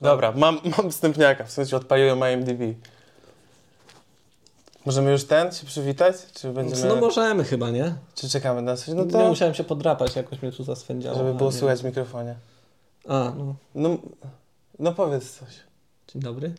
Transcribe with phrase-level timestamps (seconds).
[0.00, 2.74] Dobra, mam, mam wstępniaka, w sensie odpaliłem IMDb.
[4.86, 6.16] Możemy już ten się przywitać?
[6.34, 6.88] Czy będziemy...
[6.88, 7.94] No możemy chyba, nie?
[8.14, 8.88] Czy czekamy na coś?
[8.88, 11.18] No to, musiałem się podrapać, jakoś mnie tu zaswędziało.
[11.18, 12.34] żeby było słychać w mikrofonie.
[13.08, 13.54] A, no.
[13.74, 13.96] No,
[14.78, 15.48] no powiedz coś.
[16.08, 16.54] Dzień dobry.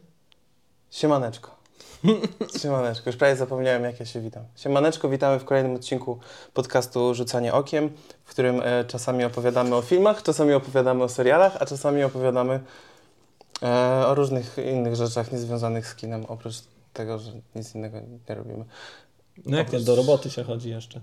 [0.92, 1.56] Siemaneczko.
[2.62, 3.10] Siemaneczko.
[3.10, 4.44] Już prawie zapomniałem, jak ja się witam.
[4.56, 6.20] Siemaneczko, witamy w kolejnym odcinku
[6.54, 7.90] podcastu Rzucanie Okiem,
[8.26, 12.60] w którym e, czasami opowiadamy o filmach, czasami opowiadamy o serialach, a czasami opowiadamy
[13.64, 16.56] e, o różnych innych rzeczach niezwiązanych z kinem, oprócz
[16.94, 17.98] tego, że nic innego
[18.30, 18.66] nie robimy.
[19.46, 21.02] No jak nie, do roboty się chodzi jeszcze.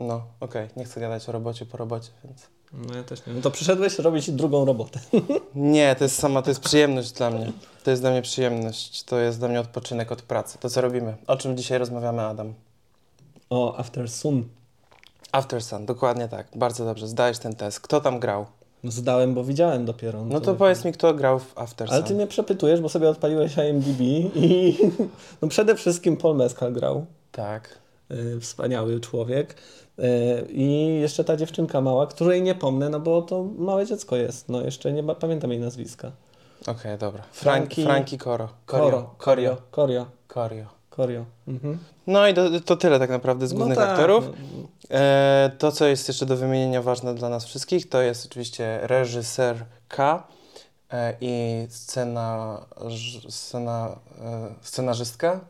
[0.00, 2.48] No, okej, nie chcę gadać o robocie po robocie, więc...
[2.72, 3.32] No ja też nie.
[3.32, 5.00] No to przyszedłeś robić drugą robotę.
[5.54, 7.52] Nie, to jest sama, to jest przyjemność dla mnie.
[7.84, 10.58] To jest dla mnie przyjemność, to jest dla mnie odpoczynek od pracy.
[10.58, 11.16] To co robimy?
[11.26, 12.54] O czym dzisiaj rozmawiamy, Adam?
[13.50, 14.48] O, After Sun.
[15.32, 16.46] After Sun, dokładnie tak.
[16.54, 17.80] Bardzo dobrze, zdałeś ten test.
[17.80, 18.46] Kto tam grał?
[18.84, 20.24] No zdałem, bo widziałem dopiero.
[20.24, 23.56] No to powiedz mi, kto grał w After Ale ty mnie przepytujesz, bo sobie odpaliłeś
[23.56, 24.00] IMDb
[24.34, 24.78] i
[25.42, 27.06] no przede wszystkim Paul Mescal grał.
[27.32, 27.78] Tak.
[28.10, 29.54] Y, wspaniały człowiek.
[29.98, 30.02] Y,
[30.48, 34.48] I jeszcze ta dziewczynka mała, której nie pomnę, no bo to małe dziecko jest.
[34.48, 36.12] No jeszcze nie pamiętam jej nazwiska.
[36.66, 37.22] Okej, dobra.
[37.32, 38.48] Franki- Franki Koro.
[38.66, 39.14] Koro.
[39.18, 39.56] Korio.
[39.70, 40.06] Korio.
[40.28, 40.66] Korio.
[40.96, 41.24] Korio.
[41.48, 41.78] Mhm.
[42.06, 44.24] No i to, to tyle tak naprawdę z głównych tak, aktorów.
[44.24, 44.68] no.
[44.98, 50.26] E, to, co jest jeszcze do wymienienia ważne dla nas wszystkich, to jest oczywiście reżyserka
[50.92, 52.60] e, i scena,
[53.28, 55.40] scena, e, scenarzystka.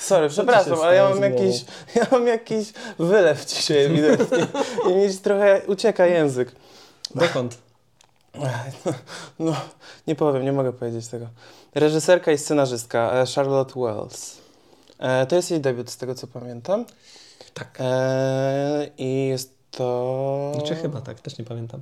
[0.00, 1.64] Sorry, przepraszam, ale ja mam, jakiś,
[1.96, 4.46] ja mam jakiś wylew dzisiaj ewidentnie
[4.90, 6.52] i mi trochę ucieka język.
[7.14, 7.58] Dokąd?
[8.34, 8.48] No,
[9.38, 9.56] no,
[10.06, 11.26] nie powiem, nie mogę powiedzieć tego.
[11.74, 14.47] Reżyserka i scenarzystka e, Charlotte Wells.
[14.98, 16.84] E, to jest jej debiut, z tego co pamiętam.
[17.54, 17.78] Tak.
[17.80, 20.52] E, I jest to.
[20.54, 21.80] Znaczy chyba tak, też nie pamiętam.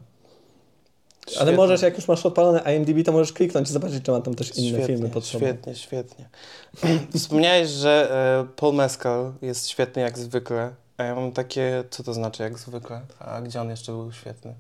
[1.27, 1.42] Świetnie.
[1.42, 4.34] Ale możesz, jak już masz odpalone IMDb, to możesz kliknąć i zobaczyć, czy ma tam
[4.34, 5.47] też inne Świetnie, filmy pod sobą.
[5.47, 6.28] Świetnie, świetnie.
[7.19, 8.09] Wspomniałeś, że
[8.50, 10.75] e, Paul Mescal jest świetny jak zwykle.
[10.97, 13.00] A ja mam takie, co to znaczy jak zwykle?
[13.19, 14.55] A gdzie on jeszcze był świetny?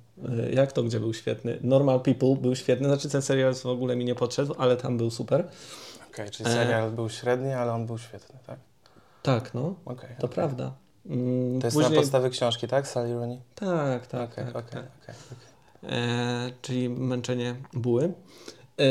[0.52, 1.58] Jak to, gdzie był świetny?
[1.62, 5.10] Normal People był świetny, znaczy ten serial w ogóle mi nie podszedł, ale tam był
[5.10, 5.44] super.
[6.16, 6.52] Okej, czyli E.
[6.52, 8.58] serial był średni, ale on był świetny, tak?
[9.22, 10.08] Tak, no, Okej.
[10.18, 10.34] to okej.
[10.34, 10.72] prawda.
[11.06, 11.94] Mm, To jest później...
[11.94, 12.88] na podstawie książki, tak?
[12.88, 13.40] Sally Rooney?
[13.54, 14.56] Tak, tak, Okej, tak.
[14.56, 15.16] okej, tak.
[15.82, 18.12] E, czyli męczenie buły.
[18.80, 18.82] E,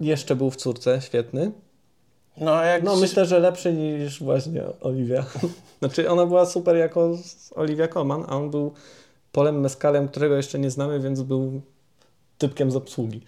[0.00, 1.52] jeszcze był w córce, świetny.
[2.36, 5.24] No, jak No myślę, że lepszy niż właśnie Olivia.
[5.78, 7.12] Znaczy ona była super jako
[7.54, 8.72] Olivia Colman, a on był
[9.32, 11.60] Polem Mescalem, którego jeszcze nie znamy, więc był
[12.38, 13.20] typkiem z obsługi.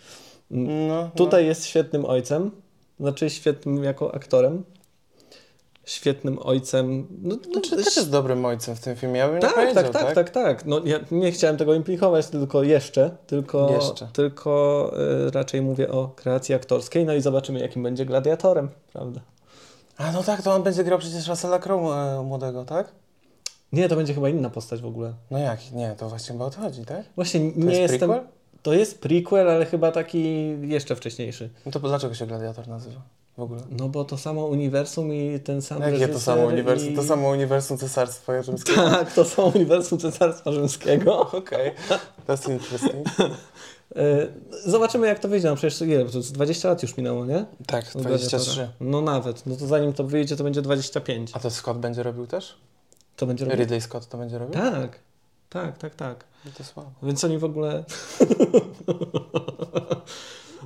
[0.51, 2.51] Mm, No, Tutaj jest świetnym ojcem,
[3.01, 4.65] znaczy świetnym jako aktorem.
[5.85, 7.07] Świetnym ojcem.
[7.23, 7.41] No, no.
[7.55, 9.19] no, Czy też jest dobrym ojcem w tym filmie?
[9.19, 10.67] Ja bym tak, powiedział, tak, tak, tak, tak.
[10.67, 14.09] No, ja nie chciałem tego implikować, tylko jeszcze, tylko, Jeszcze.
[14.13, 14.93] tylko
[15.29, 19.21] y, raczej mówię o kreacji aktorskiej, no i zobaczymy, jakim będzie gladiatorem, prawda?
[19.97, 22.93] A no tak, to on będzie grał przecież Russella Crowe e, młodego, tak?
[23.73, 25.13] Nie, to będzie chyba inna postać w ogóle.
[25.31, 25.73] No jak?
[25.73, 27.05] Nie, to właśnie chyba o to chodzi, tak?
[27.17, 28.11] Właśnie To nie jest jestem.
[28.11, 28.29] prequel?
[28.63, 31.51] To jest prequel, ale chyba taki jeszcze wcześniejszy.
[31.67, 33.01] No to dlaczego się Gladiator nazywa
[33.39, 33.61] w ogóle?
[33.71, 36.89] No bo to samo uniwersum i ten sam Jakie to samo uniwersum?
[36.93, 36.97] I...
[36.97, 38.83] To samo uniwersum Cesarstwa Rzymskiego?
[38.91, 41.21] Tak, to samo uniwersum Cesarstwa Rzymskiego.
[41.39, 41.73] Okej,
[42.29, 43.09] that's interesting.
[43.97, 44.33] Y,
[44.67, 45.49] Zobaczymy, jak to wyjdzie.
[45.49, 46.05] No przecież ile?
[46.05, 47.45] To jest 20 lat już minęło, nie?
[47.67, 48.37] Tak, Od 23.
[48.47, 48.69] Gladiatora.
[48.81, 49.47] No nawet.
[49.47, 51.31] No to zanim to wyjdzie, to będzie 25.
[51.35, 52.57] A to Scott będzie robił też?
[53.17, 53.61] To będzie robił?
[53.61, 54.55] Ridley Scott to będzie robił?
[54.55, 54.99] Tak,
[55.51, 56.25] tak, tak, tak.
[56.45, 56.91] No to słabo.
[57.03, 57.85] Więc oni w ogóle.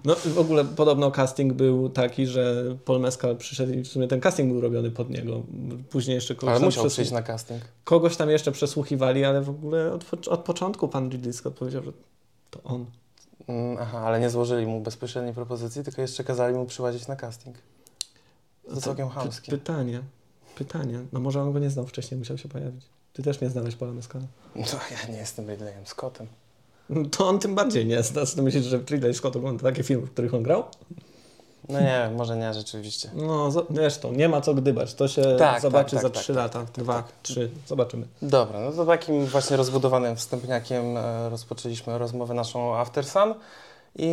[0.04, 4.20] No w ogóle podobno casting był taki, że Paul Mescal przyszedł i w sumie ten
[4.20, 5.42] casting był robiony pod niego.
[5.90, 7.62] Później jeszcze kogoś Ale tam, musiał przyjść na casting.
[7.84, 11.92] kogoś tam jeszcze przesłuchiwali, ale w ogóle od, od początku pan Ridley Scott powiedział, że
[12.50, 12.86] to on.
[13.48, 17.56] Mm, aha, ale nie złożyli mu bezpośredniej propozycji, tylko jeszcze kazali mu przyłazić na casting.
[18.68, 19.52] To całkiem chamskie.
[19.52, 20.00] Pytanie,
[20.54, 21.00] pytanie.
[21.12, 22.93] No może on go nie znał wcześniej, musiał się pojawić.
[23.14, 24.24] Ty też nie znałeś Paula Mescala.
[24.56, 26.26] No ja nie jestem Ridleyem Scottem.
[27.10, 28.26] To on tym bardziej nie zna.
[28.26, 30.64] Co ty myślisz, że Ridley Scott ogląda takie filmy, w których on grał?
[31.68, 33.10] No nie wiem, może nie rzeczywiście.
[33.14, 34.94] No zresztą, nie ma co gdybać.
[34.94, 36.58] To się Tak, zobaczy tak, za tak, trzy tak, lata.
[36.60, 37.12] tak, tak, Dwa, tak.
[37.22, 37.50] trzy.
[37.66, 38.06] Zobaczymy.
[38.22, 43.34] Dobra, no to takim właśnie rozbudowanym wstępniakiem e, rozpoczęliśmy rozmowę naszą After Sun
[43.98, 44.10] i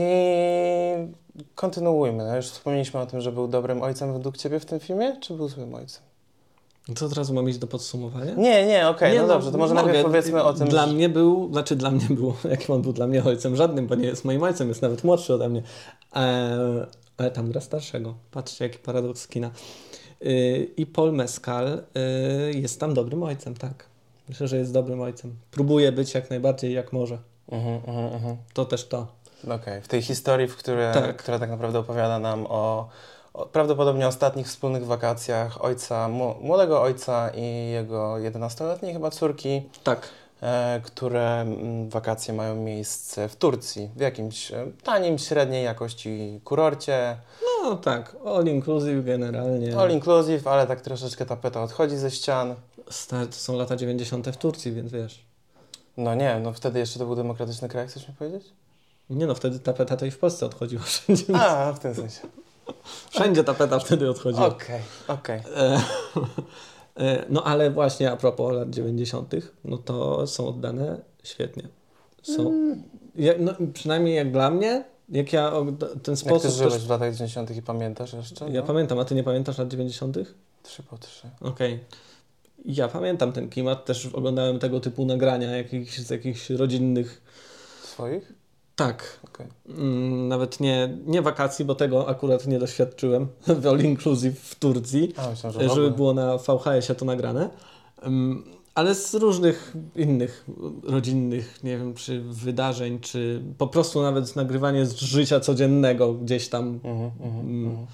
[1.56, 2.24] kontynuujmy.
[2.28, 5.34] No już wspomnieliśmy o tym, że był dobrym ojcem według Ciebie w tym filmie, czy
[5.34, 6.04] był złym ojcem?
[6.96, 8.34] To od razu mam iść do podsumowania?
[8.34, 9.86] Nie, nie, okej, Nie, no dobrze, to może mogę.
[9.86, 10.94] najpierw powiedzmy o tym, Dla że...
[10.94, 14.08] mnie był, znaczy dla mnie był, jakim on był dla mnie ojcem, żadnym, bo nie
[14.08, 15.64] jest moim ojcem, jest nawet młodszy ode mnie.
[16.16, 16.88] E,
[17.18, 18.14] ale tam gra starszego.
[18.32, 19.52] Patrzcie, jaki paradoks kina.
[20.26, 21.84] Y, I Paul Mescal
[22.54, 23.86] y, jest tam dobrym ojcem, tak.
[24.30, 25.36] Myślę, że jest dobrym ojcem.
[25.52, 27.18] Próbuje być jak najbardziej jak może.
[27.50, 28.38] Mhm, mhm, mhm.
[28.54, 29.08] To też to.
[29.50, 31.18] Okej, w tej historii, w które, Tak.
[31.18, 32.90] która tak naprawdę opowiada nam o
[33.52, 36.08] prawdopodobnie ostatnich wspólnych wakacjach ojca,
[36.42, 40.08] młodego ojca i jego 11-letniej chyba córki, Tak.
[40.42, 47.18] e, które mm, wakacje mają miejsce w Turcji, w jakimś e, tanim, średniej jakości kurorcie,
[47.64, 49.78] No tak, all inclusive generalnie.
[49.78, 52.56] all inclusive, ale tak troszeczkę tapeta odchodzi ze ścian.
[52.90, 54.28] Stary, to są lata 90.
[54.28, 55.26] w Turcji, więc wiesz.
[55.98, 58.54] No nie, no wtedy jeszcze to był demokratyczny kraj, chcesz mi powiedzieć?
[59.10, 61.24] Nie no, wtedy tapeta to i w Polsce odchodziła wszędzie.
[61.36, 62.20] A, w tym sensie.
[63.12, 64.48] Wszędzie tapeta wtedy odchodziła.
[64.48, 65.40] Okej, okej.
[65.56, 65.82] E,
[66.98, 69.34] e, No ale właśnie a propos lat 90.,
[69.66, 71.64] no to są oddane świetnie.
[72.22, 72.48] Są.
[72.48, 72.84] Mm.
[73.40, 75.52] No, przynajmniej jak dla mnie, jak ja
[76.04, 76.52] ten Jak sposób.
[76.52, 77.58] ty żyłeś też, w latach 90.
[77.58, 78.50] i pamiętasz jeszcze?
[78.50, 78.68] ja no?
[78.68, 80.18] pamiętam, a ty nie pamiętasz lat 90.?
[80.64, 81.30] Trzy po trzy.
[81.42, 81.80] Okej.
[82.66, 87.22] Ja pamiętam ten klimat, też oglądałem tego typu nagrania jakichś, z jakichś rodzinnych.
[87.84, 88.41] Swoich?
[88.86, 89.48] Tak, Okej.
[89.70, 95.14] mm, nawet nie, nie wakacji, bo tego akurat nie doświadczyłem w All Inclusive w Turcji.
[95.18, 97.50] A, myślałem, że żeby było na VHS-ie to nagrane.
[98.08, 98.44] Ym,
[98.76, 100.46] Ale z różnych innych
[100.84, 106.80] rodzinnych, nie wiem, czy wydarzeń, czy po prostu nawet nagrywanie z życia codziennego gdzieś tam
[106.84, 107.66] Mhm, mhm, Mm.
[107.72, 107.88] mhm.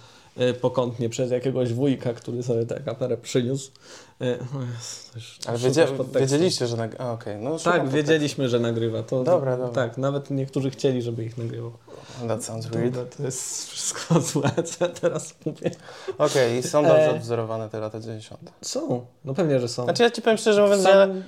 [0.62, 3.72] Pokątnie przez jakiegoś wujka, który sobie tę kamerę przyniósł.
[4.20, 4.42] O Jezu,
[5.12, 6.78] to już Ale wiedzieliście, że...
[6.78, 6.96] Nag...
[7.02, 7.38] A, okej.
[7.42, 9.04] No, Tak, wiedzieliśmy, że nagrywa.
[9.04, 9.74] To, Dobra, dobra.
[9.74, 11.72] Tak, nawet niektórzy chcieli, żeby ich nagrywał.
[12.28, 12.94] That sounds weird.
[12.94, 15.72] Dobra, to jest wszystko złe, co ja teraz mówię.
[16.18, 17.16] Okej, i są dobrze E.
[17.16, 18.52] odwzorowane te lata 90.
[18.62, 19.84] Są, no pewnie, że są.
[19.84, 20.90] Znaczy ja ci powiem szczerze mówiąc, że...
[20.90, 21.24] Sam,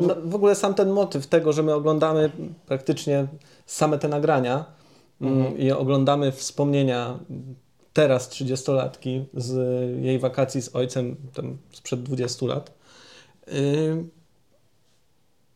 [0.00, 2.30] no, w ogóle sam ten motyw tego, że my oglądamy
[2.66, 3.26] praktycznie
[3.66, 4.64] same te nagrania
[5.20, 5.58] mm, Mhm.
[5.58, 7.18] i oglądamy wspomnienia
[7.92, 9.54] teraz 30-latki z
[10.04, 12.74] jej wakacji z ojcem tam sprzed 20 lat.
[13.46, 14.04] Yy,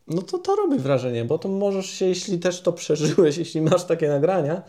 [0.08, 3.84] no to to robi wrażenie, bo to możesz się, jeśli też to przeżyłeś, jeśli masz
[3.84, 4.62] takie nagrania,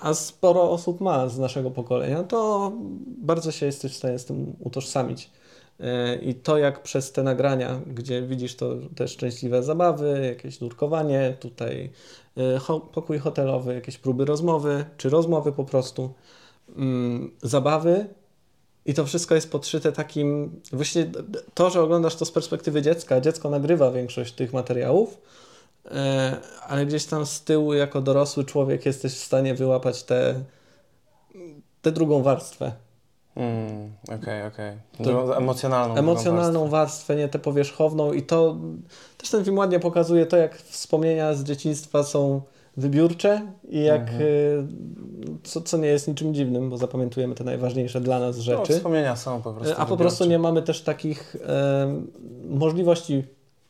[0.00, 2.72] a sporo osób ma z naszego pokolenia, to
[3.06, 5.30] bardzo się jesteś w stanie z tym utożsamić.
[5.80, 11.36] E, I to, jak przez te nagrania, gdzie widzisz to te szczęśliwe zabawy, jakieś nurkowanie,
[11.40, 11.90] tutaj
[12.60, 16.14] ho pokój hotelowy, jakieś próby rozmowy, czy rozmowy po prostu,
[16.76, 18.06] mm, zabawy,
[18.86, 20.60] i to wszystko jest podszyte takim.
[20.72, 21.10] Właśnie
[21.54, 25.18] to, że oglądasz to z perspektywy dziecka, dziecko nagrywa większość tych materiałów,
[25.90, 26.36] e,
[26.68, 30.34] ale gdzieś tam z tyłu, jako dorosły człowiek, jesteś w stanie wyłapać tę
[31.82, 32.72] tę drugą warstwę.
[33.36, 34.76] Mm, Okej, okej.
[34.98, 35.96] To- Drugą Emocjonalną.
[35.96, 36.76] emocjonalną warstwę.
[36.76, 38.56] warstwę, nie tę powierzchowną i to
[39.18, 42.42] też ten film ładnie pokazuje to, jak wspomnienia z dzieciństwa są
[42.76, 44.22] wybiórcze i jak, Mhm.
[44.22, 44.64] y,
[45.42, 48.72] co, co nie jest niczym dziwnym, bo zapamiętujemy te najważniejsze dla nas No, rzeczy.
[48.72, 51.36] wspomnienia są po prostu A po prostu nie mamy też takich
[51.82, 52.10] em,
[52.48, 53.24] możliwości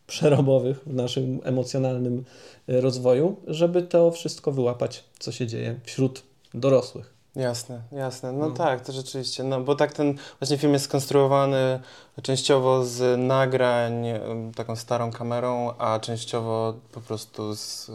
[0.07, 2.25] przerobowych w naszym emocjonalnym
[2.69, 6.23] e, rozwoju, żeby to wszystko wyłapać, co się dzieje wśród
[6.55, 7.15] dorosłych.
[7.37, 8.33] Jasne, jasne.
[8.33, 8.55] No, No.
[8.55, 9.45] tak, to rzeczywiście.
[9.45, 11.81] No bo tak ten właśnie film jest skonstruowany
[12.23, 14.05] częściowo z nagrań
[14.57, 17.91] taką starą kamerą, a częściowo po prostu z...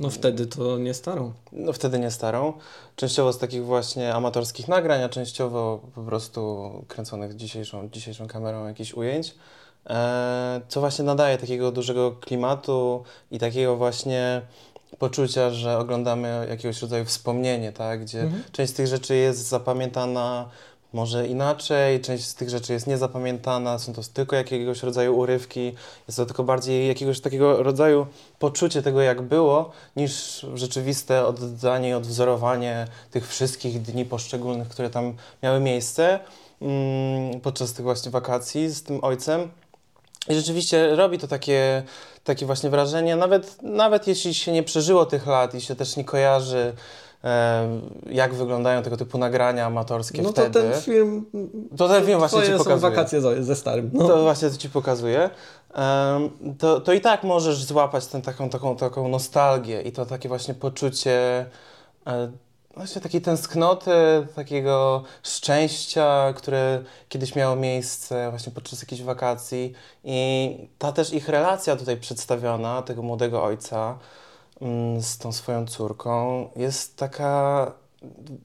[0.00, 1.32] No wtedy to nie starą.
[1.52, 2.52] No wtedy nie starą.
[2.96, 8.94] Częściowo z takich właśnie amatorskich nagrań, a częściowo po prostu kręconych dzisiejszą, dzisiejszą kamerą jakichś
[8.94, 9.34] ujęć.
[9.90, 14.42] E, co właśnie nadaje takiego dużego klimatu i takiego właśnie
[15.00, 18.02] poczucia, że oglądamy jakiegoś rodzaju wspomnienie, tak?
[18.02, 18.42] Gdzie Mhm.
[18.52, 20.48] część z tych rzeczy jest zapamiętana
[20.92, 25.72] może inaczej, część z tych rzeczy jest niezapamiętana, są to tylko jakiegoś rodzaju urywki,
[26.08, 28.06] jest to tylko bardziej jakiegoś takiego rodzaju
[28.38, 35.14] poczucie tego, jak było, niż rzeczywiste oddanie i odwzorowanie tych wszystkich dni poszczególnych, które tam
[35.42, 36.20] miały miejsce
[36.62, 39.48] mm, podczas tych właśnie wakacji z tym ojcem.
[40.28, 41.82] I rzeczywiście robi to takie,
[42.24, 46.04] takie właśnie wrażenie, nawet, nawet jeśli się nie przeżyło tych lat i się też nie
[46.04, 46.72] kojarzy,
[47.24, 47.68] e,
[48.10, 50.60] jak wyglądają tego typu nagrania amatorskie No to wtedy.
[50.70, 51.26] ten film.
[51.76, 52.90] To ten film właśnie ci twoje są pokazuje.
[52.90, 53.90] wakacje ze- starym.
[53.92, 54.08] No.
[54.08, 55.30] To właśnie to ci pokazuje.
[55.74, 60.28] Em, to, to i tak możesz złapać tę taką, taką, taką nostalgię i to takie
[60.28, 61.46] właśnie poczucie
[62.06, 62.30] e,
[62.76, 63.90] właśnie takiej tęsknoty,
[64.34, 69.72] takiego szczęścia, które kiedyś miało miejsce właśnie podczas jakichś wakacji.
[70.04, 73.98] I ta też ich relacja tutaj przedstawiona, tego młodego ojca
[74.60, 77.72] mm, z tą swoją córką, jest taka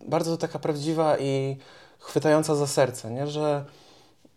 [0.08, 1.58] bardzo taka prawdziwa i
[2.00, 3.27] chwytająca za serce, nie?
[3.27, 3.65] że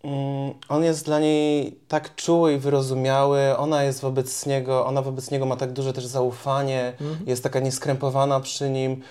[0.04, 5.30] Mm, on jest dla niej tak czuły i wyrozumiały, ona jest wobec niego, ona wobec
[5.30, 7.18] niego ma tak duże też zaufanie, Mhm.
[7.26, 9.02] jest taka nieskrępowana przy nim,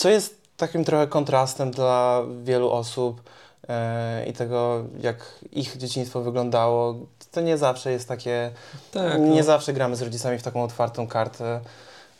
[0.00, 3.22] co jest takim trochę kontrastem dla wielu osób
[3.68, 5.16] e, i tego, jak
[5.52, 6.94] ich dzieciństwo wyglądało.
[7.32, 8.50] To nie zawsze jest takie,
[8.92, 9.42] Tak, nie no.
[9.42, 11.60] zawsze gramy z rodzicami w taką otwartą kartę.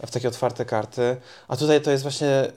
[0.06, 1.16] w takie otwarte karty.
[1.48, 2.52] A tutaj to jest właśnie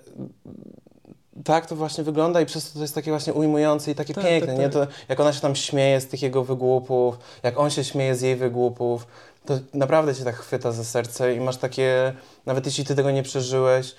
[1.43, 4.23] tak to właśnie wygląda i przez to to jest takie właśnie ujmujące i takie Tak,
[4.23, 4.69] piękne, tak, nie?
[4.69, 4.73] tak.
[4.73, 8.21] To jak ona się tam śmieje z tych jego wygłupów, jak on się śmieje z
[8.21, 9.07] jej wygłupów,
[9.45, 12.13] to naprawdę cię tak chwyta za serce i masz takie,
[12.45, 13.95] nawet jeśli ty tego nie przeżyłeś,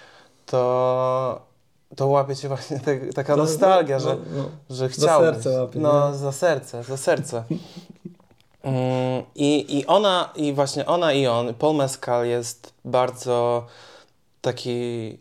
[0.46, 1.40] to,
[1.96, 4.48] to łapie cię właśnie te, taka No, nostalgia, no, że, no.
[4.70, 5.42] że chciałbyś.
[5.42, 6.16] serce łapie, No, nie?
[6.16, 7.44] za serce, za serce.
[8.64, 13.66] Mm, I, I ona, i właśnie ona i on, Paul Mescal jest bardzo
[14.40, 15.18] taki...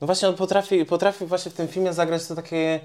[0.00, 2.80] No właśnie on potrafi, potrafi właśnie w tym filmie zagrać to takie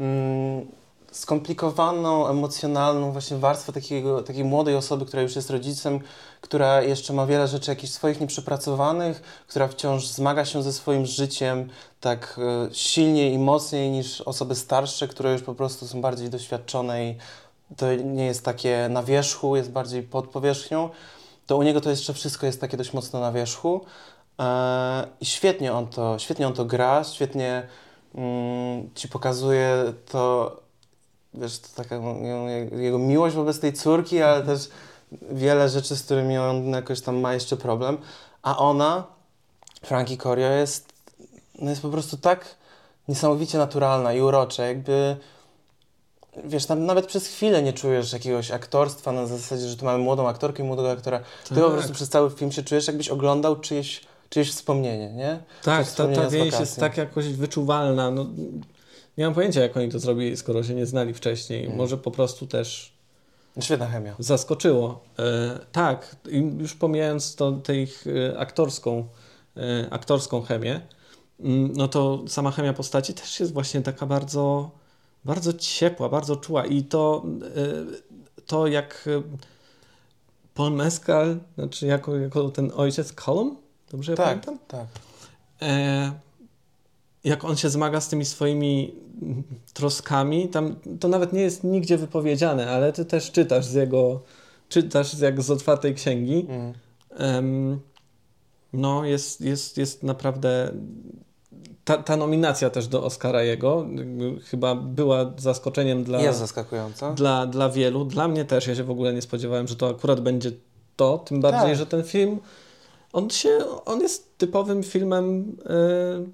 [0.00, 0.66] mm,
[1.10, 6.00] skomplikowaną, emocjonalną właśnie warstwę takiego, takiej młodej osoby, która już jest rodzicem,
[6.40, 11.70] która jeszcze ma wiele rzeczy jakichś swoich nieprzepracowanych, która wciąż zmaga się ze swoim życiem
[12.00, 17.04] tak e, silniej i mocniej niż osoby starsze, które już po prostu są bardziej doświadczone
[17.04, 17.16] i
[17.76, 20.90] to nie jest takie na wierzchu, jest bardziej pod powierzchnią,
[21.46, 23.80] to u niego to jeszcze wszystko jest takie dość mocno na wierzchu.
[24.40, 27.66] E, I świetnie on to, świetnie on to gra, świetnie
[28.14, 30.56] mm, ci pokazuje to,
[31.34, 31.96] wiesz, to taka
[32.72, 34.68] jego miłość wobec tej córki, ale też
[35.30, 37.98] wiele rzeczy, z którymi on jakoś tam ma jeszcze problem.
[38.42, 39.04] A ona,
[39.82, 40.92] Frankie Corio, jest,
[41.58, 42.44] no jest po prostu tak
[43.08, 45.16] niesamowicie naturalna i urocza, jakby
[46.44, 50.28] wiesz, tam nawet przez chwilę nie czujesz jakiegoś aktorstwa na zasadzie, że tu mamy młodą
[50.28, 51.20] aktorkę i młodego aktora.
[51.48, 51.72] Ty po Tak.
[51.72, 55.38] prostu przez cały film się czujesz, jakbyś oglądał czyjeś, czyjeś wspomnienie, nie?
[55.62, 58.10] Tak, ta, ta więź jest tak jakoś wyczuwalna.
[58.10, 58.26] No,
[59.20, 61.64] nie mam pojęcia, jak oni to zrobili, skoro się nie znali wcześniej.
[61.64, 61.76] Mm.
[61.76, 62.92] Może po prostu też
[63.60, 64.14] Świetna chemia.
[64.18, 65.00] zaskoczyło.
[65.18, 66.16] E, tak,
[66.58, 69.08] już pomijając to, tę ich e, aktorską,
[69.56, 70.80] e, aktorską chemię,
[71.40, 74.70] mm, no to sama chemia postaci też jest właśnie taka bardzo,
[75.24, 76.66] bardzo ciepła, bardzo czuła.
[76.66, 77.22] I to,
[78.36, 79.22] e, to jak e,
[80.54, 83.56] Paul Mescal, znaczy jako, jako ten ojciec Colum,
[83.90, 84.58] dobrze ja Tak, pamiętam?
[84.68, 84.86] tak.
[85.62, 86.12] e,
[87.24, 88.94] jak on się zmaga z tymi swoimi
[89.74, 94.20] troskami, tam to nawet nie jest nigdzie wypowiedziane, ale ty też czytasz z jego,
[94.68, 96.46] czytasz jak z otwartej księgi.
[96.48, 96.72] Mm.
[97.16, 97.80] Em,
[98.72, 100.72] no, jest, jest, jest naprawdę.
[101.84, 103.86] Ta, ta nominacja też do Oscara jego
[104.44, 107.12] chyba była zaskoczeniem dla, Jest zaskakująca.
[107.12, 108.04] dla, dla wielu.
[108.04, 108.66] Dla mnie też.
[108.66, 110.52] Ja się w ogóle nie spodziewałem, że to akurat będzie
[110.96, 111.18] to.
[111.18, 111.76] Tym bardziej, Tak.
[111.76, 112.38] że ten film.
[113.12, 115.56] On, się, on jest typowym filmem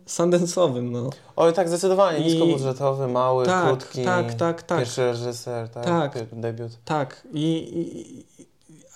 [0.06, 0.90] y, Sundance'owym.
[0.90, 1.11] No.
[1.37, 2.18] Oj, tak, zdecydowanie.
[2.18, 4.04] I- Niskobudżetowy, mały, Tak, krótki.
[4.04, 4.78] tak, tak, tak.
[4.78, 5.85] Pierwszy reżyser, tak.
[5.85, 6.18] Tak.
[6.33, 6.71] Debiut.
[6.85, 7.45] Tak, i,
[7.78, 8.47] i,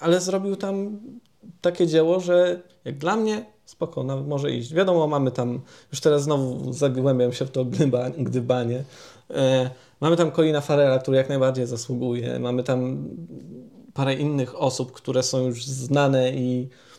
[0.01, 1.01] ale zrobił tam
[1.61, 4.75] takie dzieło, że jak dla mnie spoko, nawet może iść.
[4.75, 5.61] Wiadomo, mamy tam,
[5.93, 8.85] już teraz znowu zagłębiam się w to gdyba, gdybanie.
[9.31, 9.71] E,
[10.01, 12.39] mamy tam Colina Farrella, który jak najbardziej zasługuje.
[12.39, 13.09] Mamy tam
[13.95, 16.90] parę innych osób, które są już znane i e,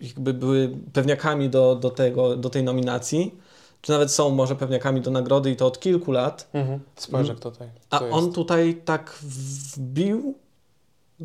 [0.00, 3.34] jakby były pewniakami do, do, tego, do tej nominacji.
[3.80, 6.48] Czy nawet są może pewniakami do nagrody i to od kilku lat.
[6.52, 6.80] Mhm.
[6.96, 7.68] Spojrzę, tutaj.
[7.90, 8.34] A kto on jest.
[8.34, 10.34] tutaj tak wbił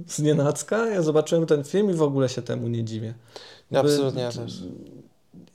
[0.07, 0.85] z nienacka.
[0.89, 3.13] Ja zobaczyłem ten film i w ogóle się temu nie dziwię.
[3.75, 4.63] Absolutnie, ja też.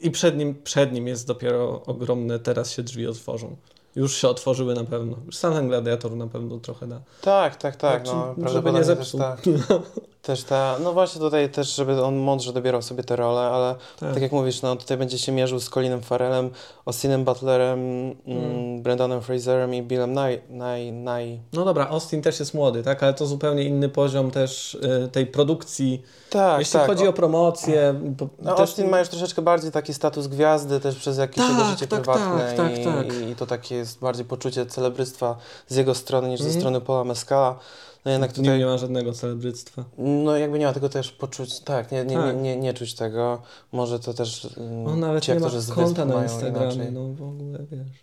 [0.00, 3.56] I przed nim, przed nim jest dopiero ogromne, teraz się drzwi otworzą.
[3.96, 5.16] Już się otworzyły na pewno.
[5.26, 7.00] Już sam ten gladiator na pewno trochę da.
[7.20, 8.06] Tak, tak, tak.
[8.08, 9.20] Znaczy, No, żeby nie też zepsuł.
[10.22, 14.14] też ta, no właśnie tutaj też, żeby on mądrze dobierał sobie te role, ale Tak.
[14.14, 16.50] tak jak mówisz, no tutaj będzie się mierzył z Colinem Farrellem,
[16.86, 18.16] Austinem Butlerem, mm.
[18.26, 18.82] Mm.
[18.82, 21.38] Brendanem Fraserem i Billem Nye, Nye, Nye.
[21.52, 23.02] No dobra, Austin też jest młody, tak?
[23.02, 26.02] Ale to zupełnie inny poziom też y, tej produkcji.
[26.30, 26.86] Tak, Jeśli tak.
[26.86, 27.94] chodzi o promocję.
[28.42, 31.64] No, też- Austin ma już troszeczkę bardziej taki status gwiazdy też przez jakieś Tak, jego
[31.64, 33.28] życie tak, prywatne tak, tak, i, tak.
[33.30, 35.36] I, to takie jest bardziej poczucie celebrystwa
[35.68, 36.60] z jego strony niż ze Mhm.
[36.60, 37.58] strony Paula Mescala.
[38.04, 39.84] No jednak Nie, tutaj, nie ma żadnego celebryctwa.
[39.98, 42.36] no jakby nie ma tego też poczuć, tak, nie, nie, Tak.
[42.36, 43.42] Nie, nie, nie czuć tego.
[43.72, 46.92] Może to też mm, On nawet ci nie ma konta na Instagramie, inaczej.
[46.92, 48.02] no w ogóle wiesz.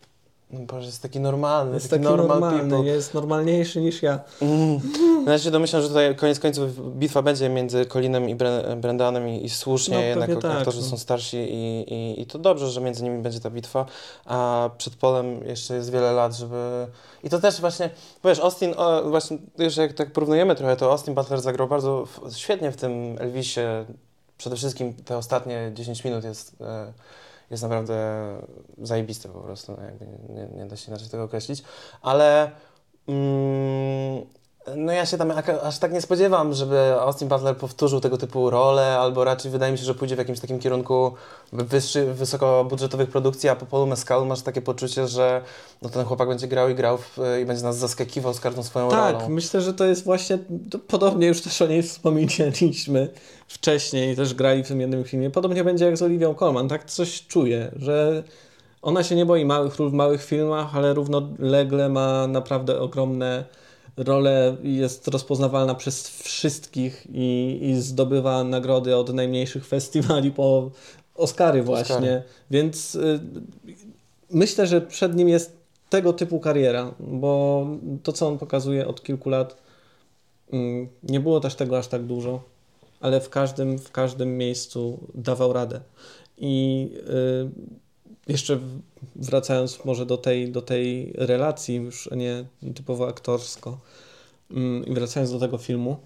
[0.51, 2.85] No Boże, jest taki normalny, Jest taki, taki normal normalny, people.
[2.85, 4.19] jest normalniejszy niż ja.
[4.41, 4.79] Mm.
[5.25, 9.29] No ja się domyślam, że tutaj koniec końców bitwa będzie między Colinem i Bre- Brendanem
[9.29, 10.87] i, i słusznie, No, jednak tak, aktorzy no.
[10.87, 13.85] są starsi i, i, i to dobrze, że między nimi będzie ta bitwa,
[14.25, 16.87] a przed Polem jeszcze jest wiele lat, żeby...
[17.23, 17.89] I to też właśnie,
[18.25, 22.35] wiesz, Austin, o, właśnie, już jak tak porównujemy trochę, to Austin Butler zagrał bardzo w,
[22.37, 23.61] świetnie w tym Elvisie,
[24.37, 26.55] przede wszystkim te ostatnie 10 minut jest...
[26.61, 26.93] E,
[27.49, 27.97] jest naprawdę
[28.77, 31.63] zajebiste po prostu, no jakby nie, nie da się inaczej tego określić,
[32.01, 32.51] ale
[33.07, 34.25] mm,
[34.75, 35.33] No ja się tam
[35.63, 39.77] aż tak nie spodziewam, żeby Austin Butler powtórzył tego typu rolę, albo raczej wydaje mi
[39.77, 41.13] się, że pójdzie w jakimś takim kierunku
[41.53, 45.41] wyższy, wysokobudżetowych produkcji, a po Polu Mescalu masz takie poczucie, że
[45.81, 48.89] no ten chłopak będzie grał i grał w, i będzie nas zaskakiwał z każdą swoją
[48.89, 49.29] Tak, rolą.
[49.29, 50.37] myślę, że to jest właśnie,
[50.71, 53.09] to podobnie już też o niej wspomnieliśmy
[53.47, 57.27] wcześniej, też grali w tym jednym filmie, podobnie będzie jak z Oliwią Colman, tak coś
[57.27, 58.23] czuję, że
[58.81, 63.43] ona się nie boi małych ról w małych filmach, ale równolegle ma naprawdę ogromne
[63.97, 70.71] role i jest rozpoznawalna przez wszystkich i, i zdobywa nagrody od najmniejszych festiwali po
[71.15, 71.95] Oscary właśnie.
[71.95, 72.23] Oscary.
[72.51, 73.19] Więc y,
[74.31, 75.57] myślę, że przed nim jest
[75.89, 77.65] tego typu kariera, bo
[78.03, 79.57] to, co on pokazuje od kilku lat,
[80.51, 82.41] mm, nie było też tego aż tak dużo,
[82.99, 85.81] ale w każdym, w każdym miejscu dawał radę.
[86.37, 87.86] I y,
[88.27, 88.59] jeszcze
[89.15, 93.79] wracając może do tej, do tej relacji, już nie typowo aktorsko,
[94.51, 95.97] mm, i wracając do tego filmu,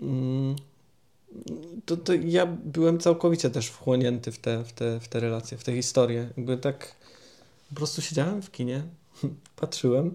[0.00, 0.56] mm,
[1.84, 5.64] to, to ja byłem całkowicie też wchłonięty w te, w, te, w te relacje, w
[5.64, 6.28] te historie.
[6.36, 6.94] Jakby tak
[7.68, 8.82] po prostu siedziałem w kinie,
[9.60, 10.14] patrzyłem,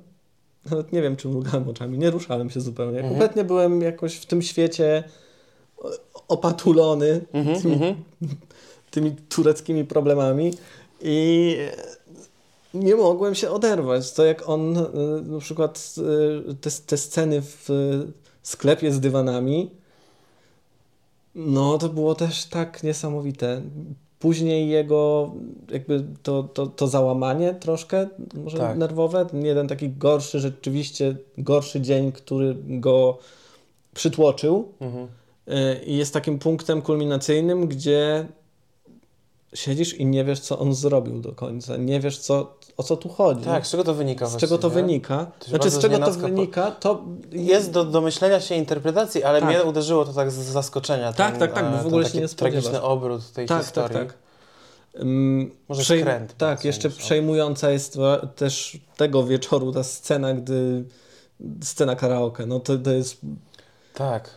[0.69, 2.97] nawet nie wiem, czy mrugałem oczami, nie ruszałem się zupełnie.
[2.97, 3.13] Mhm.
[3.13, 5.03] Kompletnie byłem jakoś w tym świecie
[6.27, 7.95] opatulony Mhm, tymi, mhm.
[8.91, 10.53] Tymi tureckimi problemami
[11.01, 11.57] i
[12.73, 14.13] nie mogłem się oderwać.
[14.13, 14.81] To jak on y,
[15.21, 15.95] na przykład
[16.51, 17.69] y, te, te sceny w
[18.43, 19.69] sklepie z dywanami,
[21.35, 23.61] no to było też tak niesamowite.
[24.19, 25.31] Później jego
[25.71, 28.77] jakby to, to, to załamanie troszkę może Tak.
[28.77, 33.17] nerwowe, jeden taki gorszy, rzeczywiście gorszy dzień, który go
[33.93, 34.71] przytłoczył.
[34.79, 35.07] Mhm.
[35.47, 38.27] Y, I jest takim punktem kulminacyjnym, gdzie
[39.53, 41.77] siedzisz i nie wiesz, co on zrobił do końca.
[41.77, 43.45] Nie wiesz, co, o co tu chodzi.
[43.45, 45.31] Tak, z czego to wynika z czego to wynika.
[45.39, 49.49] To Znaczy, z czego to wynika, to Jest do, do myślenia się interpretacji, ale Tak.
[49.49, 51.13] mnie uderzyło to tak z zaskoczenia.
[51.13, 52.63] Tak, ten, tak, tak, bo w e, ogóle ten się nie spodziewasz.
[52.63, 53.97] tragiczny obrót tej tak, tak, historii.
[53.97, 54.13] tak.
[55.01, 56.93] Ym, Może przej- skręt Tak, jeszcze on.
[56.93, 57.97] przejmująca jest
[58.35, 60.83] też tego wieczoru ta scena, gdy
[61.63, 63.17] scena karaoke, no to, to jest
[63.93, 64.29] Tak.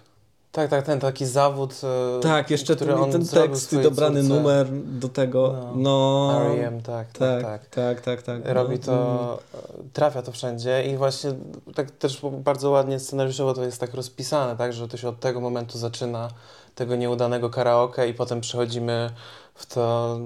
[0.53, 1.81] Tak, tak, ten taki zawód,
[2.19, 4.35] e, tak, jeszcze który ten, ten tekst i dobrany córce.
[4.35, 6.33] numer do tego, No.
[6.33, 7.67] no, R.E.M., tak, tak, tak.
[7.67, 8.43] tak, tak, tak.
[8.45, 9.59] Robi no, to, e,
[9.93, 11.33] trafia to wszędzie i właśnie
[11.75, 15.41] tak też bardzo ładnie scenariuszowo to jest tak rozpisane, tak, że to się od tego
[15.41, 16.29] momentu zaczyna,
[16.75, 19.11] tego nieudanego karaoke i potem przechodzimy
[19.55, 20.19] w to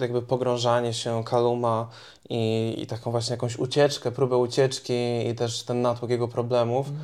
[0.00, 1.88] jakby pogrążanie się Kaluma
[2.30, 6.88] i, i taką właśnie jakąś ucieczkę, próbę ucieczki i też ten natłok jego problemów.
[6.88, 7.00] Mm,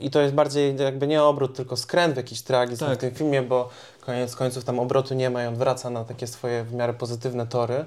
[0.00, 2.98] I to jest bardziej jakby nie obrót, tylko skręt w jakiś tragizm Tak.
[2.98, 3.68] w tym filmie, bo
[4.00, 7.46] koniec końców tam obrotu nie ma i on wraca na takie swoje w miarę pozytywne
[7.46, 7.84] tory,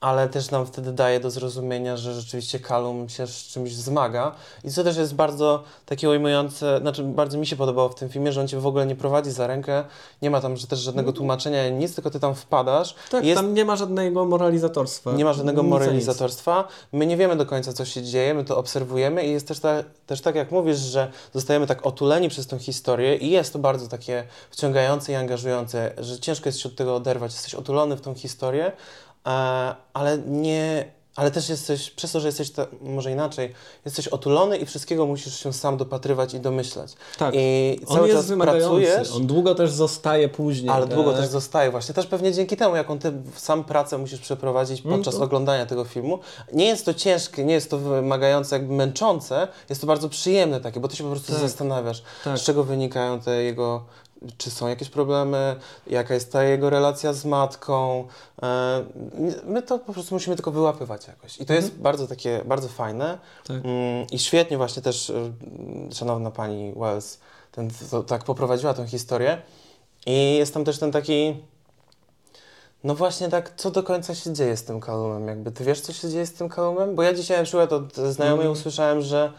[0.00, 4.32] ale też nam wtedy daje do zrozumienia, że rzeczywiście Kalum się z czymś zmaga
[4.64, 8.32] i co też jest bardzo takie ujmujące, znaczy bardzo mi się podobało w tym filmie,
[8.32, 9.84] że on cię w ogóle nie prowadzi za rękę,
[10.22, 13.54] nie ma tam że też żadnego tłumaczenia, nic, tylko ty tam wpadasz Tak, jest tam
[13.54, 15.12] nie ma żadnego moralizatorstwa.
[15.12, 16.68] nie ma żadnego moralizatorstwa.
[16.92, 19.82] My nie wiemy do końca, co się dzieje, my to obserwujemy i jest też, ta,
[20.06, 23.88] też tak, jak mówisz, że zostajemy tak otuleni przez tą historię i jest to bardzo
[23.88, 27.32] takie wciągające i angażujące, że ciężko jest się od tego oderwać.
[27.32, 28.72] Jesteś otulony w tą historię,
[29.92, 30.96] ale nie...
[31.16, 33.52] Ale też jesteś, przez to, że jesteś, ta, może inaczej,
[33.84, 36.92] jesteś otulony i wszystkiego musisz się sam dopatrywać i domyślać.
[37.18, 37.34] Tak.
[37.36, 38.66] I On cały jest czas wymagający.
[38.86, 39.12] pracujesz.
[39.16, 40.70] On długo też zostaje później.
[40.70, 41.20] Ale długo tak?
[41.20, 41.94] też zostaje właśnie.
[41.94, 45.84] Też pewnie dzięki temu, jaką ty sam pracę musisz przeprowadzić Mm, podczas to- oglądania tego
[45.84, 46.18] filmu.
[46.52, 50.80] Nie jest to ciężkie, nie jest to wymagające, jakby męczące, jest to bardzo przyjemne takie,
[50.80, 51.40] bo ty się po prostu Tak.
[51.40, 52.38] zastanawiasz, Tak.
[52.38, 53.84] z czego wynikają te jego,
[54.38, 58.08] czy są jakieś problemy, jaka jest ta jego relacja z matką.
[58.42, 58.84] E,
[59.44, 61.40] My to po prostu musimy tylko wyłapywać jakoś.
[61.40, 63.18] I to jest bardzo takie, bardzo fajne.
[63.46, 63.56] Tak.
[63.56, 65.32] Mm, I świetnie właśnie też y,
[65.92, 67.18] szanowna pani Wells
[67.52, 69.42] ten, to, tak poprowadziła tą historię.
[70.06, 71.36] I jest tam też ten taki.
[72.84, 75.28] No właśnie tak, co do końca się dzieje z tym Kalumem?
[75.28, 76.94] Jakby ty wiesz, co się dzieje z tym Kalumem?
[76.94, 78.52] Bo ja dzisiaj na przykład od znajomej Mm.
[78.52, 79.32] usłyszałem, że e,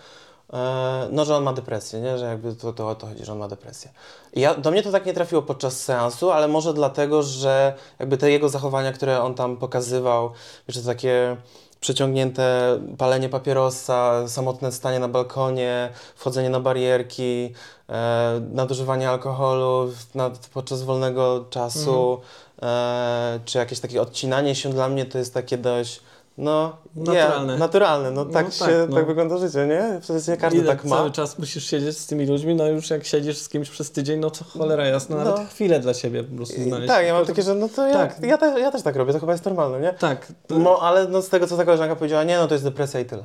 [1.11, 2.17] no, że on ma depresję, nie?
[2.17, 3.91] Że jakby to, to o to chodzi, że on ma depresję.
[4.33, 8.17] I ja, do mnie to tak nie trafiło podczas seansu, ale może dlatego, że jakby
[8.17, 10.31] te jego zachowania, które on tam pokazywał,
[10.67, 11.37] że takie
[11.79, 17.53] przeciągnięte palenie papierosa, samotne stanie na balkonie, wchodzenie na barierki,
[17.89, 22.19] e, nadużywanie alkoholu w- na, podczas wolnego czasu,
[22.61, 26.01] e, czy jakieś takie odcinanie się dla mnie to jest takie dość
[26.37, 27.57] no, Naturalne.
[27.57, 28.95] Naturalne, no No tak tak, się, no.
[28.95, 29.99] tak wygląda życie, nie?
[30.01, 30.95] Przecież nie każdy Ile tak ma.
[30.97, 34.19] cały czas musisz siedzieć z tymi ludźmi, no już jak siedzisz z kimś przez tydzień,
[34.19, 35.23] no to cholera jasna, No.
[35.23, 36.87] nawet chwilę dla siebie po prostu znaleźć.
[36.87, 38.23] Tak, ja mam takie, że no to ja, Tak.
[38.23, 39.93] ja, te, ja też tak robię, to chyba jest normalne, nie?
[39.93, 42.63] Tak, to- No, ale no, z tego, co ta koleżanka powiedziała, nie, no to jest
[42.65, 43.23] depresja i tyle.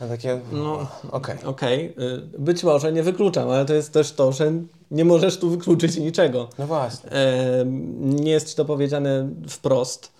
[0.00, 1.36] A takie, No, okej.
[1.44, 1.94] Okej,
[2.34, 4.52] y, być może nie wykluczam, ale to jest też to, że
[4.90, 6.48] nie możesz tu wykluczyć niczego.
[6.58, 7.10] No właśnie.
[7.12, 7.64] E,
[8.00, 10.11] nie jest ci to powiedziane wprost.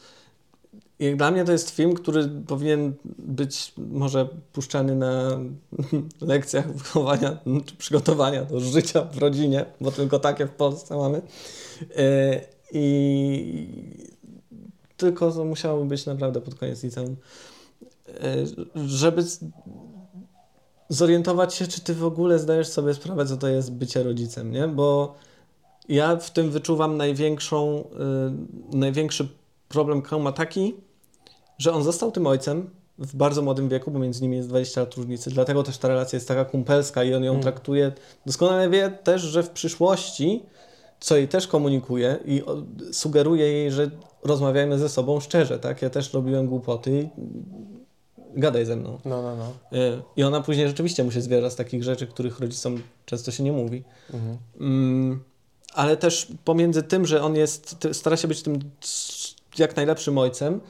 [1.02, 5.38] I dla mnie to jest film, który powinien być może puszczany na
[6.20, 11.22] lekcjach wychowania czy przygotowania do życia w rodzinie, bo tylko takie w Polsce mamy.
[11.96, 12.40] E,
[12.72, 13.66] I
[14.96, 17.16] tylko to musiało być naprawdę pod koniec liceum.
[18.08, 18.36] E,
[18.86, 19.24] żeby
[20.88, 24.68] zorientować się, czy ty w ogóle zdajesz sobie sprawę, co to jest bycie rodzicem, nie?
[24.68, 25.14] Bo
[25.88, 27.84] ja w tym wyczuwam największą,
[28.72, 29.28] y, największy
[29.68, 30.74] problem, który ma taki,
[31.62, 34.94] że on został tym ojcem w bardzo młodym wieku, bo między nimi jest 20 lat
[34.94, 37.42] różnicy, dlatego też ta relacja jest taka kumpelska i on ją Mm.
[37.42, 37.92] traktuje,
[38.27, 40.42] doskonale wie też, że w przyszłości,
[41.01, 42.42] co jej też komunikuje i
[42.92, 43.90] sugeruje jej, że
[44.22, 45.83] rozmawiajmy ze sobą szczerze, tak?
[45.83, 47.09] Ja też robiłem głupoty,
[48.35, 48.98] gadaj ze mną.
[49.05, 49.79] No, no, no.
[49.79, 53.42] Y, I ona później rzeczywiście mu się zbiera z takich rzeczy, których rodzicom często się
[53.42, 53.85] nie mówi.
[54.14, 54.38] Mhm.
[54.61, 55.25] Mm,
[55.75, 58.59] ale też pomiędzy tym, że on jest, stara się być tym
[59.59, 60.61] jak najlepszym ojcem,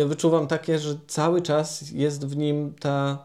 [0.00, 3.24] ja wyczuwam takie, że cały czas jest w nim ta,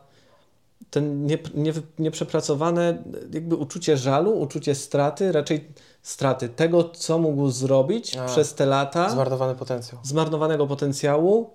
[0.90, 5.68] ten nie, nie, nieprzepracowane jakby uczucie żalu, uczucie straty, raczej
[6.02, 10.00] straty tego, co mógł zrobić A, przez te lata Zmarnowany potencjał.
[10.04, 11.50] zmarnowanego potencjału.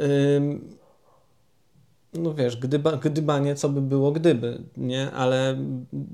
[0.00, 0.80] Ym,
[2.14, 5.10] no wiesz, gdyba, gdybanie, co by było gdyby, nie?
[5.10, 5.56] Ale